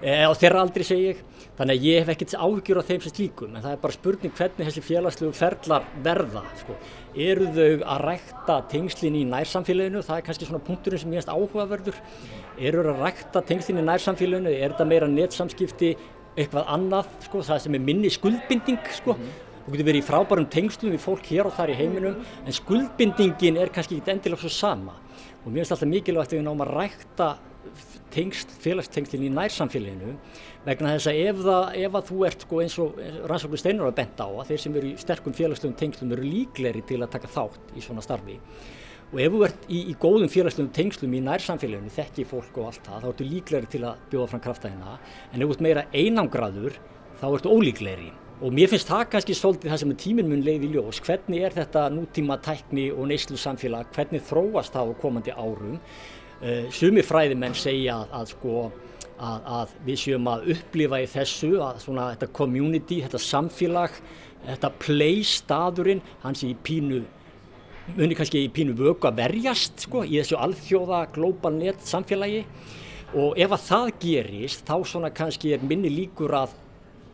e, 0.02 0.14
á 0.24 0.30
þeirra 0.34 0.62
aldri 0.64 0.86
segi 0.86 1.06
ég. 1.10 1.22
Þannig 1.58 1.78
að 1.78 1.86
ég 1.88 2.02
hef 2.02 2.12
ekkert 2.12 2.34
áhugjur 2.38 2.78
á 2.78 2.88
þeim 2.88 3.00
sem 3.02 3.14
slíkum 3.14 3.56
en 3.56 3.64
það 3.64 3.72
er 3.72 3.80
bara 3.82 3.96
spurning 3.96 4.34
hvernig 4.38 4.68
þessi 4.68 4.84
félagslegu 4.86 5.32
ferlar 5.34 5.88
verða. 6.04 6.44
Sko. 6.60 6.76
Eru 7.18 7.48
þau 7.56 7.72
að 7.94 8.04
rækta 8.04 8.60
tengslinn 8.70 9.18
í 9.18 9.24
nærsamfélaginu? 9.32 10.04
Það 10.06 10.20
er 10.20 10.28
kannski 10.28 10.46
svona 10.46 10.62
punkturinn 10.68 11.02
sem 11.02 11.16
ég 11.16 11.18
finnst 11.18 11.34
áhugaverður. 11.34 11.98
Eru 12.62 12.86
þau 12.86 12.92
að 12.94 13.02
rækta 13.08 13.42
tengslinn 13.50 13.82
í 13.82 13.88
nærsamfélaginu? 13.88 14.54
Er 14.54 14.76
þetta 14.76 14.88
meira 14.92 15.10
netsamskipti 15.10 15.92
eitthvað 16.38 16.72
annað? 16.76 17.10
Sko, 17.26 17.42
það 17.50 17.62
sem 17.66 17.78
er 17.80 17.86
minni 17.90 18.14
skuldbinding 18.14 18.94
sko. 19.00 19.18
Þú 19.68 19.74
getur 19.74 19.88
verið 19.90 20.00
í 20.00 20.06
frábærum 20.06 20.46
tengslum 20.48 20.94
við 20.94 21.02
fólk 21.02 21.26
hér 21.28 21.50
og 21.50 21.52
þar 21.52 21.74
í 21.74 21.76
heiminum 21.76 22.22
en 22.40 22.54
skuldbindingin 22.56 23.58
er 23.60 23.68
kannski 23.68 23.98
ekki 23.98 24.14
endilega 24.14 24.40
svo 24.40 24.48
sama 24.54 24.94
og 25.42 25.50
mér 25.50 25.60
finnst 25.60 25.74
alltaf 25.74 25.90
mikilvægt 25.90 26.32
að 26.32 26.38
við 26.38 26.46
náum 26.46 26.62
að 26.64 26.70
rækta 26.72 27.26
tengsl, 28.14 28.50
félagstengslinn 28.62 29.26
í 29.28 29.30
nærsamfélaginu 29.34 30.14
vegna 30.66 30.94
þess 30.96 31.10
að 31.10 31.20
ef, 31.22 31.40
það, 31.46 31.64
ef 31.84 31.96
að 31.98 32.10
þú 32.10 32.18
ert 32.28 32.44
sko 32.44 32.60
eins 32.64 32.76
og 32.82 33.00
rannsóknu 33.30 33.60
steinar 33.60 33.90
að 33.90 33.96
benda 34.00 34.28
á 34.28 34.30
að 34.32 34.50
þeir 34.50 34.62
sem 34.64 34.76
eru 34.80 34.90
í 34.90 34.98
sterkum 35.00 35.36
félagslegum 35.36 35.78
tengslum 35.78 36.12
eru 36.16 36.26
líkleri 36.26 36.84
til 36.88 37.00
að 37.02 37.14
taka 37.16 37.32
þátt 37.32 37.74
í 37.76 37.84
svona 37.84 38.04
starfi. 38.04 38.38
Og 39.08 39.20
ef 39.24 39.32
þú 39.32 39.42
ert 39.46 39.66
í, 39.72 39.82
í 39.88 39.96
góðum 39.96 40.32
félagslegum 40.32 40.72
tengslum 40.76 41.16
í 41.16 41.24
nærsamfélaginu, 41.24 41.92
þekki 41.96 42.28
fólk 42.28 42.60
og 42.60 42.70
allt 42.70 42.88
það, 42.88 43.04
þá 43.04 43.10
ertu 43.12 43.28
líkleri 43.28 43.72
til 43.72 43.84
að 43.88 44.06
bjóða 44.12 44.30
fram 44.34 44.44
krafta 44.44 44.72
hérna 44.72 44.96
en 45.32 45.40
ef 45.40 45.44
þú 45.46 45.54
ert 45.56 45.68
meira 45.68 45.86
einangraður 45.96 46.80
þá 47.20 47.28
ertu 47.32 47.54
ólíkleri 47.54 48.10
og 48.38 48.54
mér 48.54 48.70
finnst 48.70 48.86
það 48.86 49.08
kannski 49.12 49.34
svolítið 49.34 49.72
það 49.72 49.80
sem 49.82 49.94
tíminn 49.98 50.28
mun 50.30 50.44
leiði 50.46 50.68
ljós, 50.70 51.00
hvernig 51.02 51.42
er 51.42 51.54
þetta 51.56 51.88
nútíma 51.90 52.36
tækni 52.42 52.86
og 52.94 53.08
neyslu 53.10 53.38
samfélag, 53.40 53.88
hvernig 53.96 54.22
þróast 54.28 54.76
það 54.76 54.92
á 54.94 55.00
komandi 55.02 55.34
árum 55.34 55.80
Uh, 56.38 56.68
sumi 56.70 57.02
fræðimenn 57.02 57.56
segja 57.58 57.96
að, 57.98 58.10
að, 58.14 58.32
sko, 58.32 58.60
að, 59.18 59.46
að 59.58 59.70
við 59.88 59.96
séum 60.04 60.28
að 60.30 60.44
upplifa 60.54 61.00
í 61.02 61.08
þessu 61.10 61.48
að 61.66 61.80
svona 61.82 62.04
þetta 62.12 62.28
community, 62.38 63.00
þetta 63.02 63.20
samfélag, 63.24 63.96
þetta 64.44 64.70
play 64.78 65.24
staðurinn, 65.26 66.02
hans 66.22 66.44
í 66.46 66.52
pínu, 66.54 67.00
muni 67.96 68.18
kannski 68.18 68.44
í 68.46 68.52
pínu 68.54 68.76
vöku 68.78 69.10
að 69.10 69.18
verjast 69.24 69.88
sko, 69.88 70.04
í 70.06 70.20
þessu 70.20 70.38
alþjóða 70.38 71.02
global 71.16 71.56
net 71.56 71.82
samfélagi. 71.88 72.44
Og 73.18 73.38
ef 73.40 73.56
að 73.56 73.66
það 73.66 73.92
gerist 74.04 74.66
þá 74.68 74.76
svona 74.86 75.10
kannski 75.10 75.56
er 75.56 75.62
minni 75.66 75.90
líkur 75.90 76.36
að 76.38 76.54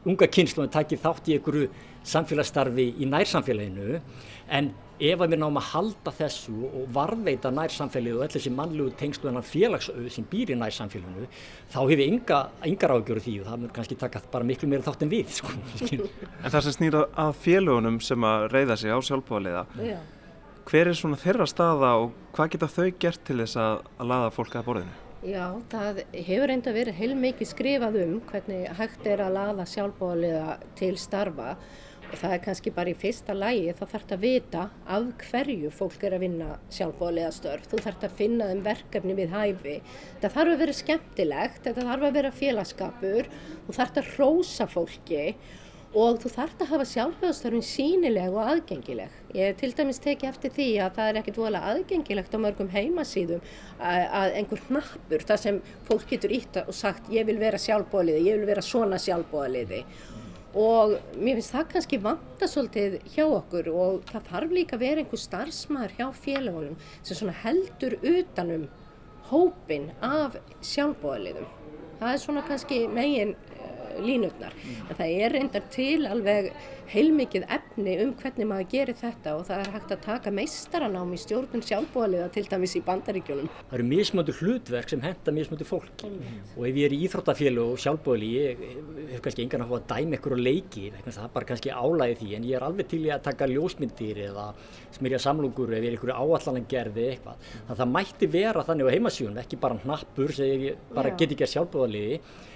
unga 0.05 0.29
kynnslunum 0.29 0.73
takir 0.75 1.01
þátt 1.01 1.31
í 1.31 1.39
einhverju 1.39 1.69
samfélagsstarfi 2.05 2.91
í 3.01 3.09
nærsamfélaginu. 3.09 4.03
En 4.53 4.75
ef 5.01 5.23
að 5.25 5.35
við 5.35 5.41
náum 5.43 5.59
að 5.59 5.69
halda 5.73 6.13
þessu 6.15 6.55
og 6.69 6.89
varveita 6.95 7.51
nærsamfélagið 7.55 8.19
og 8.19 8.25
öll 8.27 8.35
þessi 8.37 8.53
mannlegu 8.55 8.95
tengslu 9.01 9.31
en 9.31 9.41
félagsauð 9.45 10.09
sem 10.15 10.27
býr 10.31 10.55
í 10.55 10.59
nærsamfélaginu 10.61 11.29
þá 11.73 11.79
hefur 11.81 11.95
við 11.95 12.05
enga, 12.07 12.41
engar 12.71 12.95
ágjöru 12.95 13.25
því 13.25 13.37
og 13.41 13.49
það 13.51 13.63
mörg 13.65 13.77
kannski 13.79 13.99
taka 14.01 14.23
bara 14.33 14.49
miklu 14.49 14.71
meira 14.71 14.87
þátt 14.87 15.07
en 15.07 15.13
við 15.13 15.31
sko. 15.39 15.55
En 16.45 16.51
það 16.51 16.61
sem 16.67 16.77
snýra 16.79 17.07
að 17.19 17.33
félagunum 17.45 18.01
sem 18.05 18.29
að 18.29 18.49
reyða 18.55 18.79
sig 18.81 18.95
á 18.95 18.99
sjálfbúðaliða 19.03 19.65
hver 20.65 20.89
er 20.89 20.97
svona 20.97 21.21
þeirra 21.21 21.47
staða 21.49 21.95
og 22.01 22.13
hvað 22.37 22.55
geta 22.55 22.71
þau 22.73 22.87
gert 23.03 23.25
til 23.27 23.41
þess 23.43 23.59
að, 23.61 23.83
að 23.99 24.13
laða 24.13 24.31
fólk 24.33 24.55
að 24.57 24.69
borðinu? 24.69 25.01
Já, 25.25 25.45
það 25.73 26.03
hefur 26.13 26.51
reynda 26.51 26.73
verið 26.77 26.99
heilmikið 26.99 27.49
skrifað 27.49 27.95
um 28.03 28.17
hvernig 28.29 28.67
hægt 28.77 29.07
er 29.09 29.23
að 29.25 29.37
laða 29.39 29.65
sjálfbóðaliða 29.73 30.57
til 30.77 30.91
starfa 31.01 31.55
og 32.15 32.21
það 32.21 32.35
er 32.37 32.43
kannski 32.45 32.73
bara 32.75 32.93
í 32.93 32.99
fyrsta 32.99 33.35
lægi 33.35 33.73
þá 33.75 33.83
þarf 33.83 34.05
þetta 34.05 34.17
að 34.17 34.25
vita 34.25 34.63
af 34.97 35.09
hverju 35.25 35.73
fólk 35.75 36.07
er 36.07 36.15
að 36.15 36.25
vinna 36.25 36.53
sjálfbóðaliða 36.77 37.33
störf. 37.35 37.67
Þú 37.71 37.81
þarf 37.81 37.99
þetta 37.99 38.11
að 38.11 38.17
finna 38.21 38.49
þeim 38.51 38.63
verkefni 38.69 39.19
við 39.19 39.35
hæfi. 39.35 39.75
Þetta 40.13 40.33
þarf 40.37 40.55
að 40.55 40.63
vera 40.63 40.79
skemmtilegt, 40.79 41.61
þetta 41.67 41.89
þarf 41.91 42.09
að 42.09 42.17
vera 42.21 42.33
félagskapur, 42.39 43.31
þú 43.67 43.77
þarf 43.77 43.93
þetta 43.93 44.05
að 44.05 44.17
rósa 44.23 44.71
fólki 44.71 45.27
og 45.95 46.17
þú 46.23 46.31
þarf 46.35 46.55
að 46.59 46.71
hafa 46.73 46.87
sjálfbóðastörfin 46.91 47.67
sínileg 47.67 48.35
og 48.35 48.49
aðgengileg. 48.51 49.13
Ég 49.35 49.55
til 49.61 49.71
dæmis 49.79 50.01
teki 50.03 50.27
eftir 50.27 50.51
því 50.55 50.67
að 50.83 50.97
það 50.97 51.11
er 51.11 51.19
ekkert 51.21 51.39
vola 51.39 51.61
aðgengilegt 51.71 52.35
á 52.35 52.39
mörgum 52.43 52.71
heimasíðum 52.73 53.45
að, 53.79 54.35
einhver 54.41 54.65
hnappur 54.69 55.27
þar 55.29 55.43
sem 55.45 55.61
fólk 55.87 56.09
getur 56.11 56.35
ítt 56.35 56.59
og 56.65 56.75
sagt 56.75 57.11
ég 57.15 57.29
vil 57.31 57.39
vera 57.43 57.61
sjálfbóðaliði, 57.63 59.85
og 60.55 60.95
mér 61.19 61.41
finnst 61.41 61.55
það 61.55 61.71
kannski 61.73 61.99
vanta 62.03 62.49
svolítið 62.51 62.97
hjá 63.15 63.25
okkur 63.27 63.69
og 63.73 64.05
það 64.11 64.29
þarf 64.31 64.55
líka 64.55 64.77
að 64.77 64.85
vera 64.85 65.03
einhver 65.03 65.23
starfsmæður 65.23 65.97
hjá 65.99 66.07
félagunum 66.25 66.77
sem 67.03 67.19
svona 67.19 67.35
heldur 67.43 67.97
utanum 68.01 68.69
hópin 69.31 69.91
af 70.05 70.37
sjálfbóðaliðum. 70.63 71.49
Það 71.99 72.13
er 72.13 72.23
svona 72.23 72.45
kannski 72.47 72.81
megin 72.91 73.35
línutnar. 74.03 74.57
En 74.89 74.97
það 74.99 75.19
er 75.25 75.37
reyndar 75.39 75.69
til 75.75 76.07
alveg 76.11 76.51
heilmikið 76.91 77.47
efni 77.55 77.95
um 78.05 78.13
hvernig 78.19 78.49
maður 78.49 78.69
gerir 78.73 78.99
þetta 78.99 79.35
og 79.39 79.47
það 79.49 79.63
er 79.63 79.71
hægt 79.75 79.95
að 79.95 80.03
taka 80.05 80.33
meistaranám 80.35 81.15
í 81.15 81.21
stjórnum 81.23 81.65
sjálfbúðaliða 81.65 82.29
til 82.35 82.45
dæmis 82.51 82.77
í 82.77 82.83
bandaríkjónum. 82.85 83.49
Það 83.71 83.77
eru 83.79 83.87
mismöndu 83.89 84.37
hlutverk 84.39 84.93
sem 84.93 85.05
henda 85.05 85.35
mismöndu 85.35 85.67
fólki 85.69 86.11
mm. 86.11 86.37
og 86.59 86.69
ef 86.69 86.79
ég 86.81 86.89
er 86.89 86.97
í 86.97 87.01
íþróttafélag 87.09 87.73
og 87.73 87.83
sjálfbúðali 87.85 88.31
ég 88.35 88.65
hef 89.15 89.25
kannski 89.25 89.47
engan 89.47 89.65
að 89.65 89.73
hóa 89.73 89.81
að 89.81 89.89
dæma 89.95 90.19
ykkur 90.19 90.37
og 90.37 90.45
leiki, 90.45 90.87
það 91.01 91.21
er 91.25 91.35
bara 91.35 91.51
kannski 91.51 91.75
álæði 91.75 92.19
því 92.21 92.31
en 92.39 92.49
ég 92.51 92.59
er 92.59 92.69
alveg 92.69 92.91
til 92.93 93.03
í 93.09 93.13
að 93.15 93.27
taka 93.31 93.51
ljósmyndir 93.51 94.23
eða 94.29 94.49
smyrja 94.95 95.23
samlungur 95.25 95.75
eða 95.75 95.91
er 95.91 95.99
ykkur 95.99 96.15
áallan 96.15 96.69
gerði 96.71 97.09
eitthvað. 97.15 97.45
Þannig 97.55 97.75
að 97.75 97.83
það 97.83 97.95
mætti 97.97 98.31
vera 98.35 98.65
þannig 98.69 98.91
á 98.91 98.95
heimasjón, 98.95 99.39
ekki 99.43 99.61
bara 99.63 99.81
hnappur 99.85 100.35
sem 100.37 100.67
ég 100.69 100.91
bara 100.95 101.15
get 101.17 101.35
ekki 101.35 101.47
að 101.49 101.55
sjálfbúðali 101.57 102.09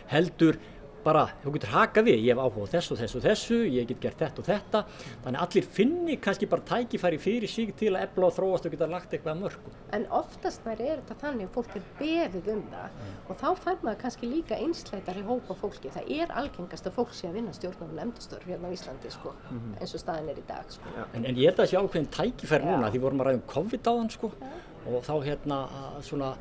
heldur 0.08 0.58
bara, 1.04 1.24
þú 1.42 1.52
getur 1.56 1.72
haka 1.72 2.02
við, 2.06 2.18
ég 2.26 2.34
hef 2.34 2.42
áhuga 2.42 2.70
þessu 2.72 2.94
og 2.94 3.00
þessu 3.02 3.18
og 3.18 3.24
þessu, 3.24 3.58
ég 3.72 3.88
get 3.88 4.00
gert 4.02 4.22
þetta 4.22 4.42
og 4.42 4.48
þetta 4.48 4.82
þannig 5.24 5.42
allir 5.44 5.68
finni 5.78 6.16
kannski 6.24 6.48
bara 6.50 6.66
tækifæri 6.68 7.20
fyrir 7.22 7.50
sig 7.50 7.72
til 7.78 7.92
að 7.94 8.06
ebla 8.06 8.28
og 8.28 8.36
þróast 8.36 8.68
og 8.68 8.74
geta 8.74 8.88
lagt 8.90 9.14
eitthvað 9.14 9.40
mörgum. 9.42 9.76
En 9.96 10.06
oftast 10.18 10.64
þær 10.66 10.82
er 10.82 11.02
þetta 11.02 11.18
þannig 11.22 11.48
að 11.48 11.54
fólk 11.56 11.76
er 11.78 11.86
beðið 12.00 12.50
um 12.54 12.64
það 12.72 12.98
mm. 12.98 13.16
og 13.28 13.40
þá 13.42 13.48
fær 13.64 13.80
maður 13.86 14.00
kannski 14.02 14.32
líka 14.32 14.58
einsleitar 14.58 15.20
í 15.20 15.24
hópa 15.28 15.58
fólki, 15.62 15.92
það 15.94 16.12
er 16.18 16.36
algengast 16.42 16.90
að 16.90 16.98
fólk 16.98 17.16
sé 17.16 17.30
að 17.30 17.38
vinna 17.38 17.56
stjórnum 17.56 17.94
nefndastörf 17.98 18.48
hérna 18.48 18.70
á 18.70 18.74
Íslandi 18.74 19.12
sko, 19.14 19.34
mm 19.38 19.58
-hmm. 19.58 19.80
eins 19.80 19.94
og 19.94 20.04
staðin 20.04 20.30
er 20.34 20.38
í 20.38 20.46
dag 20.48 20.64
sko. 20.68 20.94
en, 21.14 21.24
en 21.24 21.34
ég 21.36 21.48
held 21.48 21.58
að 21.58 21.64
það 21.64 21.70
sé 21.70 21.76
ákveðin 21.78 22.12
tækifæri 22.18 22.64
Já. 22.64 22.70
núna 22.70 22.90
því 22.90 23.00
vorum 23.00 23.20
að 23.20 23.26
ræða 23.26 23.40
um 23.40 23.48
COVID 23.54 23.82
á 23.88 23.92
þann 23.98 24.10
sko 24.10 24.32
Já. 24.40 24.48
og 24.88 25.02
þá 25.04 25.14
hérna 25.24 25.58
svona 26.02 26.36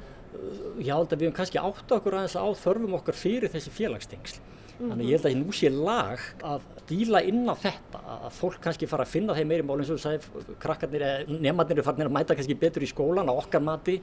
ég 0.77 0.91
held 0.91 1.11
að 1.11 1.17
við 1.17 1.27
hefum 1.27 1.37
kannski 1.39 1.61
átt 1.61 1.93
okkur 1.97 2.17
aðeins 2.19 2.37
á 2.37 2.45
þörfum 2.61 2.95
okkar 2.99 3.17
fyrir 3.17 3.51
þessi 3.53 3.73
félagstengsl. 3.73 4.39
Þannig 4.77 5.07
ég 5.09 5.17
held 5.17 5.27
að 5.29 5.37
nú 5.39 5.53
sé 5.57 5.69
lag 5.73 6.23
að 6.45 6.65
díla 6.87 7.21
inn 7.25 7.47
á 7.49 7.55
þetta, 7.57 8.01
að 8.27 8.35
fólk 8.37 8.59
kannski 8.63 8.89
fara 8.89 9.07
að 9.07 9.13
finna 9.15 9.35
þeim 9.35 9.49
meiri 9.49 9.65
mál 9.65 9.79
eins 9.79 9.89
og 9.89 9.97
þú 9.97 10.03
sagði, 10.03 10.43
krakkarnir, 10.61 11.05
nefnarnir 11.33 11.81
er 11.81 11.87
farin 11.87 12.05
að 12.05 12.13
mæta 12.13 12.37
kannski 12.37 12.57
betur 12.61 12.85
í 12.85 12.91
skólan 12.91 13.31
á 13.31 13.33
okkar 13.33 13.63
mati. 13.65 13.97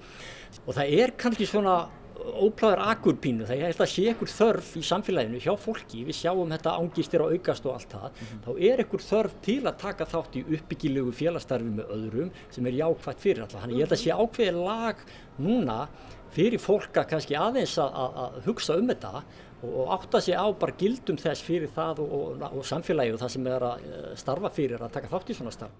Og 0.64 0.74
það 0.74 0.96
er 0.98 1.14
kannski 1.20 1.46
svona 1.48 1.76
óplæður 2.24 2.82
akurpínu 2.88 3.46
þegar 3.48 3.60
ég 3.60 3.70
held 3.72 3.82
að 3.84 3.92
sé 3.92 4.04
ekkur 4.10 4.32
þörf 4.32 4.70
í 4.80 4.82
samfélaginu 4.88 5.42
hjá 5.44 5.52
fólki, 5.60 6.04
við 6.08 6.18
sjáum 6.18 6.54
þetta 6.54 6.76
ángistir 6.80 7.24
á 7.24 7.26
aukast 7.28 7.68
og 7.68 7.76
allt 7.76 7.94
það, 7.94 8.08
mm 8.08 8.26
-hmm. 8.26 8.42
þá 8.46 8.50
er 8.70 8.84
ekkur 8.84 9.04
þörf 9.04 9.38
til 9.42 9.60
að 9.64 9.78
taka 9.84 10.08
þátt 10.08 10.37
í 10.40 10.44
uppbyggilegu 10.56 11.12
félagstarfi 11.12 11.70
með 11.70 11.94
öðrum 11.96 12.30
sem 12.50 12.66
er 12.66 12.78
jákvægt 12.80 13.20
fyrir 13.20 13.42
alltaf. 13.42 13.60
Þannig 13.62 13.76
ég 13.76 13.84
held 13.84 13.96
að 13.96 14.04
sé 14.04 14.10
ákveði 14.10 14.52
lag 14.64 14.96
núna 15.38 15.88
fyrir 16.34 16.58
fólk 16.58 16.96
að 16.96 17.10
kannski 17.12 17.37
aðeins 17.38 17.78
að 17.78 18.40
hugsa 18.46 18.76
um 18.76 18.88
þetta 18.88 19.22
og 19.64 19.90
átta 19.94 20.20
sig 20.20 20.37
á 20.37 20.46
bara 20.52 20.76
gildum 20.76 21.16
þess 21.16 21.42
fyrir 21.42 21.70
það 21.72 22.04
og, 22.04 22.12
og, 22.12 22.46
og 22.58 22.64
samfélagi 22.68 23.14
og 23.14 23.20
það 23.22 23.34
sem 23.37 23.46
er 23.46 23.66
að 23.70 23.84
eh, 23.88 24.16
starfa 24.20 24.50
fyrir 24.52 24.82
að 24.82 24.92
taka 24.98 25.10
þátt 25.12 25.30
í 25.30 25.37
svona 25.38 25.54
starfi. 25.54 25.78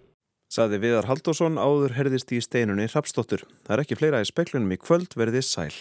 Saði 0.54 0.78
Viðar 0.78 1.09
Haldásson 1.09 1.59
áður 1.59 1.96
herðist 1.96 2.30
í 2.33 2.38
steinunni 2.44 2.87
Rapsdóttur. 2.87 3.42
Það 3.66 3.74
er 3.74 3.83
ekki 3.83 3.98
fleira 3.98 4.22
í 4.22 4.28
speklunum 4.28 4.74
í 4.76 4.78
kvöld 4.78 5.16
verðið 5.18 5.46
sæl. 5.48 5.74